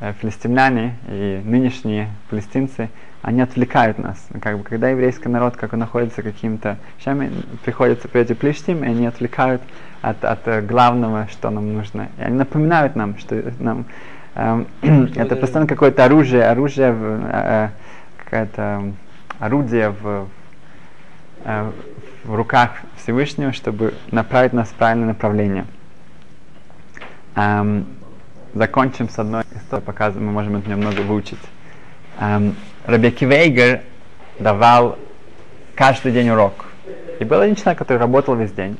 э, 0.00 0.12
филистимляне 0.20 0.96
и 1.08 1.40
нынешние 1.44 2.10
палестинцы– 2.28 2.88
они 3.24 3.40
отвлекают 3.40 3.98
нас. 3.98 4.22
Как 4.42 4.58
бы, 4.58 4.64
когда 4.64 4.90
еврейский 4.90 5.30
народ, 5.30 5.56
как 5.56 5.72
он 5.72 5.78
находится 5.78 6.22
каким-то 6.22 6.76
вещами, 6.98 7.32
приходится 7.64 8.06
прежде 8.06 8.34
плештим, 8.34 8.84
и 8.84 8.86
они 8.86 9.06
отвлекают 9.06 9.62
от, 10.02 10.22
от 10.22 10.46
э, 10.46 10.60
главного, 10.60 11.26
что 11.30 11.48
нам 11.48 11.72
нужно. 11.72 12.08
И 12.18 12.22
они 12.22 12.36
напоминают 12.36 12.96
нам, 12.96 13.16
что 13.16 13.42
нам 13.60 13.86
э, 14.34 14.64
это 15.16 15.36
постоянно 15.36 15.66
какое-то 15.66 16.04
оружие, 16.04 16.44
оружие, 16.44 16.92
в, 16.92 17.02
э, 17.02 17.30
э 17.32 17.68
какое-то 18.22 18.92
орудие 19.38 19.88
в, 19.88 20.28
э, 21.44 21.70
в 22.24 22.34
руках 22.34 22.70
Всевышнего, 22.96 23.52
чтобы 23.52 23.94
направить 24.10 24.52
нас 24.52 24.68
в 24.68 24.74
правильное 24.74 25.08
направление. 25.08 25.66
Эм, 27.36 27.86
закончим 28.54 29.08
с 29.08 29.18
одной 29.18 29.42
историей, 29.54 29.84
показываем, 29.84 30.28
мы 30.28 30.32
можем 30.32 30.56
от 30.56 30.66
нее 30.66 30.76
много 30.76 31.00
выучить. 31.00 31.38
Эм, 32.20 32.54
Рабеки 32.86 33.24
Вейгер 33.24 33.82
давал 34.38 34.98
каждый 35.74 36.12
день 36.12 36.30
урок. 36.30 36.66
И 37.20 37.24
был 37.24 37.40
один 37.40 37.56
человек, 37.56 37.78
который 37.78 37.98
работал 37.98 38.34
весь 38.34 38.52
день. 38.52 38.76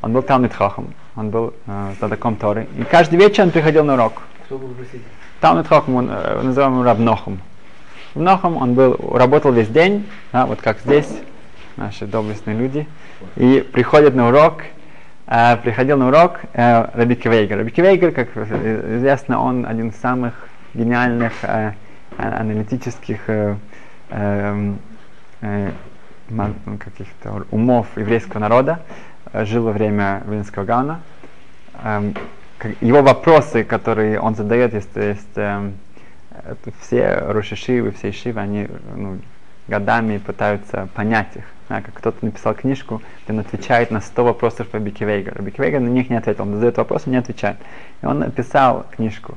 Он 0.00 0.12
был 0.12 0.22
Талмит 0.22 0.54
Хохом, 0.54 0.94
он 1.16 1.30
был 1.30 1.54
э, 1.66 1.92
знатоком 1.98 2.36
Торы. 2.36 2.68
И 2.78 2.84
каждый 2.84 3.18
вечер 3.18 3.44
он 3.44 3.50
приходил 3.50 3.84
на 3.84 3.94
урок. 3.94 4.22
Кто 4.44 4.58
был? 4.58 4.74
Талмит 5.40 5.66
Хохом, 5.66 5.96
он, 5.96 6.08
э, 6.10 6.40
называем 6.42 6.74
его 6.74 6.84
Равнохом. 6.84 7.40
Равнохом 8.14 8.56
он 8.56 8.74
был, 8.74 8.96
работал 9.14 9.52
весь 9.52 9.68
день, 9.68 10.06
да, 10.32 10.46
вот 10.46 10.60
как 10.60 10.78
здесь, 10.80 11.08
наши 11.78 12.06
доблестные 12.06 12.56
люди. 12.56 12.86
И 13.36 13.66
приходит 13.72 14.14
на 14.14 14.28
урок, 14.28 14.62
э, 15.26 15.56
приходил 15.58 15.96
на 15.96 16.08
урок 16.08 16.40
э, 16.52 16.88
Раби 16.94 17.14
Кивейгер. 17.14 17.58
Раби 17.58 17.70
Кивейгер, 17.70 18.12
как 18.12 18.36
известно, 18.36 19.40
он 19.40 19.64
один 19.64 19.88
из 19.88 19.96
самых 19.96 20.48
гениальных 20.74 21.32
э, 21.42 21.72
а, 22.18 22.40
аналитических 22.40 23.20
э, 23.28 23.56
э, 24.10 24.74
э, 25.40 25.70
каких-то 26.78 27.44
умов 27.50 27.86
еврейского 27.96 28.40
народа, 28.40 28.80
э, 29.32 29.44
жил 29.44 29.64
во 29.64 29.72
время 29.72 30.22
Вильнского 30.26 30.64
Гауна. 30.64 31.00
Э, 31.82 32.12
его 32.80 33.02
вопросы, 33.02 33.62
которые 33.62 34.20
он 34.20 34.34
задает, 34.34 34.74
есть, 34.74 34.96
есть 34.96 35.36
э, 35.36 35.70
все 36.80 37.18
Рошишивы, 37.18 37.92
все 37.92 38.10
Шивы, 38.12 38.40
они 38.40 38.68
ну, 38.96 39.18
годами 39.68 40.18
пытаются 40.18 40.88
понять 40.94 41.36
их. 41.36 41.44
Да, 41.68 41.82
как 41.82 41.94
кто-то 41.94 42.24
написал 42.24 42.54
книжку, 42.54 43.02
где 43.24 43.34
он 43.34 43.40
отвечает 43.40 43.90
на 43.90 44.00
100 44.00 44.24
вопросов 44.24 44.68
по 44.68 44.78
Бикивейгеру. 44.78 45.42
Бикивейгер 45.42 45.80
на 45.80 45.88
них 45.88 46.08
не 46.08 46.16
ответил, 46.16 46.44
он 46.44 46.54
задает 46.54 46.78
вопросы, 46.78 47.10
не 47.10 47.16
отвечает. 47.16 47.58
И 48.02 48.06
он 48.06 48.20
написал 48.20 48.86
книжку 48.90 49.36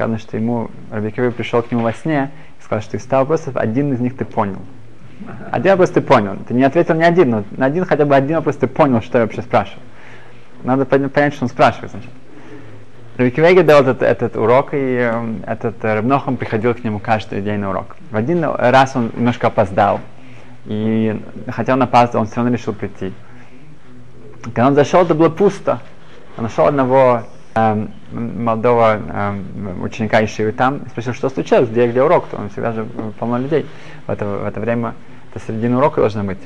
сказано, 0.00 0.18
что 0.18 0.36
ему 0.36 0.70
Рабикиви 0.90 1.30
пришел 1.30 1.62
к 1.62 1.70
нему 1.70 1.82
во 1.82 1.92
сне 1.92 2.30
и 2.58 2.64
сказал, 2.64 2.82
что 2.82 2.96
из 2.96 3.02
100 3.02 3.16
вопросов 3.16 3.56
один 3.56 3.92
из 3.92 4.00
них 4.00 4.16
ты 4.16 4.24
понял. 4.24 4.60
Один 5.50 5.72
вопрос 5.72 5.90
ты 5.90 6.00
понял. 6.00 6.38
Ты 6.48 6.54
не 6.54 6.64
ответил 6.64 6.94
ни 6.94 7.02
один, 7.02 7.30
но 7.30 7.44
на 7.50 7.66
один 7.66 7.84
хотя 7.84 8.06
бы 8.06 8.16
один 8.16 8.36
вопрос 8.36 8.56
ты 8.56 8.66
понял, 8.66 9.02
что 9.02 9.18
я 9.18 9.24
вообще 9.24 9.42
спрашивал. 9.42 9.82
Надо 10.64 10.86
понять, 10.86 11.34
что 11.34 11.44
он 11.44 11.48
спрашивает, 11.50 11.90
значит. 11.90 12.10
Рабикивеги 13.18 13.60
дал 13.60 13.82
этот, 13.82 14.02
этот 14.02 14.36
урок, 14.36 14.70
и 14.72 14.76
э, 14.78 15.34
этот 15.46 15.84
э, 15.84 15.94
Рабнохам 15.94 16.38
приходил 16.38 16.72
к 16.72 16.82
нему 16.82 16.98
каждый 16.98 17.42
день 17.42 17.58
на 17.58 17.68
урок. 17.68 17.96
В 18.10 18.16
один 18.16 18.42
раз 18.42 18.96
он 18.96 19.10
немножко 19.14 19.48
опоздал, 19.48 20.00
и 20.66 21.20
хотя 21.48 21.74
он 21.74 21.82
опаздывал, 21.82 22.22
он 22.22 22.26
все 22.26 22.36
равно 22.36 22.52
решил 22.52 22.72
прийти. 22.74 23.12
Когда 24.42 24.68
он 24.68 24.74
зашел, 24.74 25.02
это 25.02 25.14
было 25.14 25.28
пусто. 25.28 25.80
Он 26.36 26.44
нашел 26.44 26.66
одного 26.66 27.24
Эм, 27.52 27.90
молодого 28.12 29.00
э, 29.08 29.40
ученика 29.82 30.24
Ишивы 30.24 30.52
там, 30.52 30.82
спросил, 30.88 31.14
что 31.14 31.28
случилось, 31.30 31.68
где, 31.68 31.88
где 31.88 32.00
урок, 32.00 32.28
то 32.28 32.36
он 32.36 32.48
всегда 32.48 32.70
же 32.70 32.86
э, 32.86 33.10
полно 33.18 33.38
людей. 33.38 33.66
В 34.06 34.10
это, 34.10 34.24
в 34.24 34.46
это 34.46 34.60
время 34.60 34.94
это 35.34 35.44
середина 35.44 35.78
урока 35.78 36.00
должна 36.00 36.22
быть. 36.22 36.38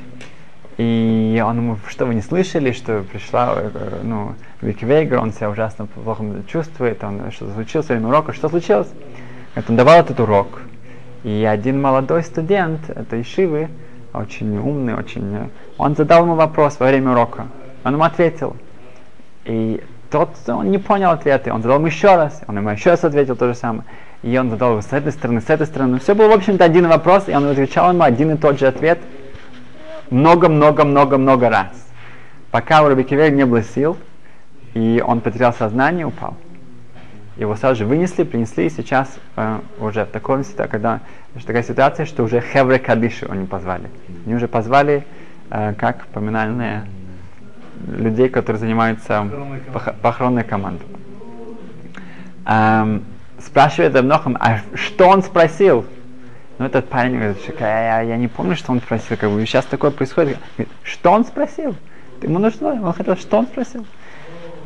И 0.77 1.43
он 1.45 1.57
ему, 1.57 1.77
что 1.87 2.07
вы 2.07 2.15
не 2.15 2.21
слышали, 2.21 2.71
что 2.71 3.03
пришла, 3.03 3.53
э, 3.55 3.99
ну, 4.01 4.33
Вики 4.61 4.83
Вейгер, 4.83 5.19
он 5.19 5.31
себя 5.31 5.51
ужасно 5.51 5.85
плохо 5.85 6.23
чувствует, 6.47 7.03
он 7.03 7.31
что-то 7.31 7.53
случилось 7.53 7.87
во 7.87 7.93
время 7.93 8.07
урока, 8.07 8.33
что 8.33 8.49
случилось? 8.49 8.89
Это 9.53 9.71
он 9.71 9.77
давал 9.77 9.99
этот 9.99 10.19
урок, 10.19 10.59
и 11.23 11.47
один 11.47 11.79
молодой 11.79 12.23
студент, 12.23 12.89
это 12.89 13.21
Ишивы, 13.21 13.69
очень 14.17 14.57
умный, 14.57 14.95
очень, 14.95 15.49
он 15.77 15.95
задал 15.95 16.23
ему 16.23 16.35
вопрос 16.35 16.79
во 16.79 16.87
время 16.87 17.11
урока, 17.11 17.47
он 17.83 17.93
ему 17.93 18.03
ответил. 18.03 18.55
И 19.45 19.83
тот, 20.09 20.29
он 20.47 20.71
не 20.71 20.77
понял 20.77 21.11
ответа, 21.11 21.53
он 21.53 21.61
задал 21.61 21.77
ему 21.77 21.87
еще 21.87 22.15
раз, 22.15 22.41
он 22.47 22.57
ему 22.57 22.69
еще 22.69 22.91
раз 22.91 23.03
ответил 23.03 23.35
то 23.35 23.47
же 23.47 23.55
самое. 23.55 23.83
И 24.23 24.35
он 24.37 24.49
задал 24.49 24.71
его 24.71 24.81
с 24.81 24.91
этой 24.91 25.11
стороны, 25.11 25.41
с 25.41 25.49
этой 25.49 25.67
стороны. 25.67 25.99
Все 25.99 26.15
был, 26.15 26.29
в 26.29 26.31
общем-то, 26.31 26.63
один 26.63 26.87
вопрос, 26.87 27.27
и 27.27 27.35
он 27.35 27.45
отвечал 27.45 27.91
ему 27.91 28.03
один 28.03 28.31
и 28.31 28.37
тот 28.37 28.59
же 28.59 28.67
ответ 28.67 28.99
много-много-много-много 30.09 31.49
раз. 31.49 31.67
Пока 32.51 32.81
у 32.81 32.89
Рабикивея 32.89 33.29
не 33.29 33.45
было 33.45 33.61
сил, 33.63 33.97
и 34.73 35.03
он 35.05 35.21
потерял 35.21 35.53
сознание, 35.53 36.05
упал. 36.05 36.35
Его 37.37 37.55
сразу 37.55 37.79
же 37.79 37.85
вынесли, 37.85 38.23
принесли, 38.23 38.67
и 38.67 38.69
сейчас 38.69 39.09
э, 39.35 39.59
уже 39.79 40.05
в 40.05 40.09
таком 40.09 40.43
ситуации, 40.43 40.71
когда 40.71 41.01
такая 41.45 41.63
ситуация, 41.63 42.05
что 42.05 42.23
уже 42.23 42.39
Хевре 42.39 42.79
Кадиши 42.79 43.25
они 43.29 43.45
позвали. 43.45 43.89
Они 44.25 44.35
уже 44.35 44.47
позвали 44.47 45.05
э, 45.49 45.73
как 45.77 46.05
поминальные 46.07 46.87
людей, 47.87 48.29
которые 48.29 48.59
занимаются 48.59 49.27
пох- 49.73 49.95
похоронной 50.01 50.45
командой. 50.45 50.87
Эм, 52.45 53.03
спрашивает 53.39 53.95
Абнохам, 53.95 54.37
а 54.39 54.59
что 54.75 55.07
он 55.07 55.21
спросил? 55.21 55.85
Ну, 56.57 56.65
этот 56.65 56.87
парень 56.87 57.15
говорит, 57.17 57.37
я, 57.59 58.01
я 58.01 58.17
не 58.17 58.29
помню, 58.29 58.55
что 58.55 58.71
он 58.71 58.79
спросил, 58.79 59.17
как 59.17 59.29
бы 59.29 59.45
сейчас 59.45 59.65
такое 59.65 59.91
происходит. 59.91 60.37
Говорит, 60.57 60.73
что 60.83 61.11
он 61.11 61.25
спросил? 61.25 61.75
Ему 62.21 62.39
нужно, 62.39 62.81
он 62.81 62.93
хотел, 62.93 63.17
что 63.17 63.39
он 63.39 63.47
спросил? 63.47 63.85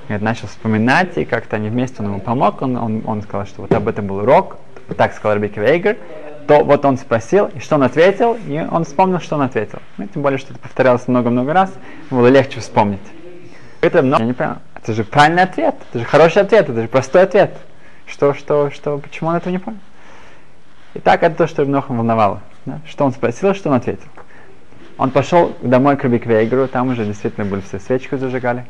Говорит, 0.09 0.25
начал 0.25 0.47
вспоминать, 0.47 1.19
и 1.19 1.23
как-то 1.25 1.57
они 1.57 1.69
вместе, 1.69 1.97
он 1.99 2.07
ему 2.07 2.19
помог, 2.19 2.63
он, 2.63 2.75
он, 2.77 3.03
он 3.05 3.21
сказал, 3.21 3.45
что 3.45 3.61
вот 3.61 3.71
об 3.71 3.87
этом 3.87 4.07
был 4.07 4.17
урок, 4.17 4.57
так 4.97 5.13
сказал 5.13 5.35
Рабики 5.35 5.59
Вейгер, 5.59 5.97
то 6.47 6.63
вот 6.63 6.83
он 6.83 6.97
спросил, 6.97 7.45
и 7.53 7.59
что 7.59 7.75
он 7.75 7.83
ответил, 7.83 8.35
и 8.47 8.67
он 8.71 8.85
вспомнил, 8.85 9.19
что 9.19 9.35
он 9.35 9.43
ответил. 9.43 9.77
Ну, 9.97 10.07
тем 10.07 10.23
более, 10.23 10.39
что 10.39 10.51
это 10.51 10.59
повторялось 10.59 11.07
много-много 11.07 11.53
раз, 11.53 11.71
было 12.09 12.25
легче 12.25 12.59
вспомнить. 12.59 12.99
Это 13.81 14.01
много, 14.01 14.23
я 14.23 14.27
не 14.27 14.33
понял, 14.33 14.55
это 14.75 14.93
же 14.93 15.03
правильный 15.03 15.43
ответ, 15.43 15.75
это 15.91 15.99
же 15.99 16.05
хороший 16.05 16.41
ответ, 16.41 16.67
это 16.67 16.81
же 16.81 16.87
простой 16.87 17.21
ответ. 17.21 17.55
Что, 18.07 18.33
что, 18.33 18.71
что, 18.71 18.97
почему 18.97 19.29
он 19.29 19.35
этого 19.35 19.51
не 19.51 19.59
понял? 19.59 19.77
И 20.95 20.99
так 20.99 21.21
это 21.21 21.35
то, 21.35 21.45
что 21.45 21.61
Рабнохам 21.61 21.97
волновало. 21.97 22.41
Да? 22.65 22.79
Что 22.87 23.05
он 23.05 23.11
спросил, 23.11 23.53
что 23.53 23.69
он 23.69 23.75
ответил. 23.75 24.07
Он 24.97 25.11
пошел 25.11 25.55
домой 25.61 25.97
к 25.97 26.03
Рабиквейгеру, 26.03 26.67
там 26.67 26.89
уже 26.89 27.05
действительно 27.05 27.45
были 27.45 27.61
все 27.61 27.79
свечку 27.79 28.17
зажигали. 28.17 28.65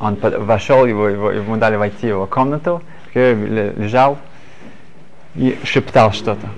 Он 0.00 0.16
вошел, 0.16 0.86
его, 0.86 1.08
его, 1.08 1.30
ему 1.30 1.56
дали 1.58 1.76
войти 1.76 2.06
в 2.06 2.10
его 2.10 2.26
комнату, 2.26 2.82
лежал 3.14 4.18
и 5.34 5.58
шептал 5.62 6.12
что-то. 6.12 6.48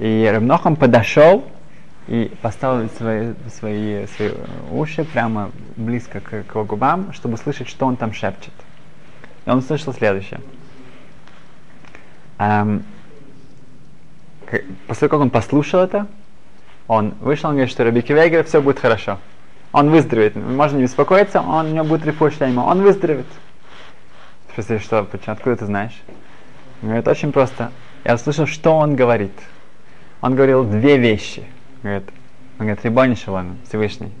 И 0.00 0.28
Рабнохам 0.30 0.74
подошел 0.74 1.44
и 2.08 2.32
поставил 2.42 2.88
свои, 2.90 3.32
свои, 3.58 4.06
свои 4.06 4.32
уши 4.72 5.04
прямо 5.04 5.50
близко 5.76 6.20
к, 6.20 6.44
к 6.44 6.54
его 6.54 6.64
губам, 6.64 7.12
чтобы 7.12 7.36
слышать, 7.36 7.68
что 7.68 7.86
он 7.86 7.96
там 7.96 8.12
шепчет. 8.12 8.52
И 9.44 9.50
он 9.50 9.58
услышал 9.58 9.94
следующее. 9.94 10.40
Эм, 12.38 12.84
после 14.86 15.08
того, 15.08 15.10
как 15.10 15.20
он 15.20 15.30
послушал 15.30 15.80
это, 15.80 16.06
он 16.88 17.14
вышел, 17.20 17.50
он 17.50 17.56
говорит, 17.56 17.72
что 17.72 17.84
Раби 17.84 18.02
Кивейгер, 18.02 18.44
все 18.44 18.60
будет 18.60 18.80
хорошо. 18.80 19.18
Он 19.76 19.90
выздоровеет. 19.90 20.36
Можно 20.36 20.78
не 20.78 20.84
беспокоиться, 20.84 21.42
он, 21.42 21.66
у 21.66 21.74
него 21.74 21.84
будет 21.84 22.06
репушляйма. 22.06 22.62
Он 22.62 22.80
выздоровеет. 22.80 23.26
Спросили, 24.50 24.78
что, 24.78 25.04
почему, 25.04 25.34
откуда 25.34 25.56
ты 25.56 25.66
знаешь? 25.66 25.92
Говорит, 26.80 27.06
очень 27.06 27.30
просто. 27.30 27.70
Я 28.02 28.16
слышал, 28.16 28.46
что 28.46 28.74
он 28.74 28.96
говорит. 28.96 29.34
Он 30.22 30.34
говорил 30.34 30.64
две 30.64 30.96
вещи. 30.96 31.44
Говорит, 31.82 32.04
он 32.58 32.64
говорит, 32.64 32.86
Рибони 32.86 33.16
Шалом, 33.16 33.58
Всевышний, 33.68 34.12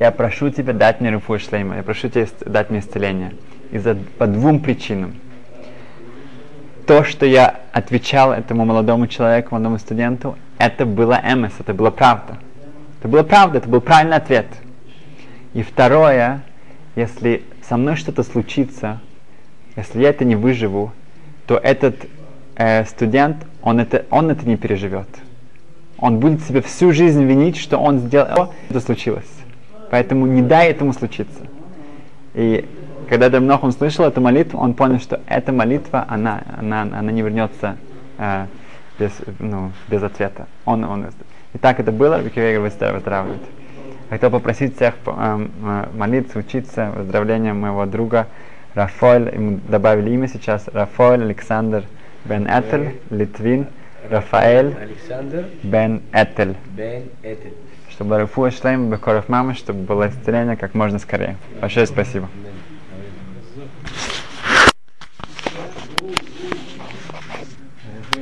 я 0.00 0.10
прошу 0.10 0.50
тебя 0.50 0.72
дать 0.72 1.00
мне 1.00 1.12
репушляйма, 1.12 1.76
я 1.76 1.84
прошу 1.84 2.08
тебя 2.08 2.26
дать 2.44 2.70
мне 2.70 2.80
исцеление. 2.80 3.34
Из-за, 3.70 3.94
по 4.18 4.26
двум 4.26 4.58
причинам 4.58 5.14
то, 6.84 7.04
что 7.04 7.26
я 7.26 7.60
отвечал 7.72 8.32
этому 8.32 8.64
молодому 8.64 9.06
человеку, 9.06 9.54
молодому 9.54 9.78
студенту, 9.78 10.36
это 10.58 10.84
было 10.84 11.20
МС, 11.22 11.52
это 11.60 11.74
была 11.74 11.92
правда. 11.92 12.38
Это 13.04 13.10
была 13.10 13.22
правда, 13.22 13.58
это 13.58 13.68
был 13.68 13.82
правильный 13.82 14.16
ответ. 14.16 14.46
И 15.52 15.62
второе, 15.62 16.42
если 16.96 17.42
со 17.68 17.76
мной 17.76 17.96
что-то 17.96 18.22
случится, 18.22 18.98
если 19.76 20.00
я 20.00 20.08
это 20.08 20.24
не 20.24 20.36
выживу, 20.36 20.90
то 21.46 21.58
этот 21.58 21.96
э, 22.56 22.86
студент, 22.86 23.46
он 23.60 23.78
это, 23.78 24.06
он 24.08 24.30
это 24.30 24.48
не 24.48 24.56
переживет. 24.56 25.08
Он 25.98 26.18
будет 26.18 26.44
себе 26.44 26.62
всю 26.62 26.94
жизнь 26.94 27.22
винить, 27.24 27.58
что 27.58 27.76
он 27.76 27.98
сделал, 27.98 28.54
это 28.70 28.80
случилось. 28.80 29.30
Поэтому 29.90 30.24
не 30.24 30.40
дай 30.40 30.70
этому 30.70 30.94
случиться. 30.94 31.42
И 32.32 32.66
когда 33.10 33.28
Дамнохом 33.28 33.72
слышал 33.72 34.06
эту 34.06 34.22
молитву, 34.22 34.58
он 34.58 34.72
понял, 34.72 34.98
что 34.98 35.20
эта 35.26 35.52
молитва, 35.52 36.06
она, 36.08 36.40
она, 36.56 36.80
она 36.80 37.12
не 37.12 37.20
вернется 37.20 37.76
э, 38.16 38.46
без, 38.98 39.12
ну, 39.40 39.72
без 39.88 40.02
ответа. 40.02 40.46
Он, 40.64 40.84
он, 40.84 41.06
и 41.54 41.58
так 41.58 41.80
это 41.80 41.92
было, 41.92 42.20
Викивейгер 42.20 42.60
выздоравливает. 42.60 43.42
Хотел 44.10 44.30
попросить 44.30 44.76
всех 44.76 44.94
э, 45.06 45.46
молиться, 45.94 46.38
учиться 46.38 46.92
выздоровлением 46.94 47.60
моего 47.60 47.86
друга 47.86 48.26
Рафаэль, 48.74 49.32
ему 49.34 49.60
добавили 49.68 50.10
имя 50.10 50.28
сейчас, 50.28 50.68
Рафаэль 50.72 51.22
Александр 51.22 51.84
Бен 52.24 52.46
Этель, 52.46 53.00
Литвин, 53.10 53.68
Рафаэль 54.10 54.74
Александр 54.80 55.46
Бен 55.62 56.02
Этель. 56.12 56.56
Бен 56.76 57.04
Этель. 57.22 57.54
Чтобы 57.88 58.18
Рафуа 58.18 58.50
Шлейм 58.50 58.90
Бекоров 58.90 59.28
Мамы, 59.28 59.54
чтобы 59.54 59.84
было 59.84 60.08
исцеление 60.08 60.56
как 60.56 60.74
можно 60.74 60.98
скорее. 60.98 61.36
Большое 61.60 61.86
спасибо. 61.86 62.28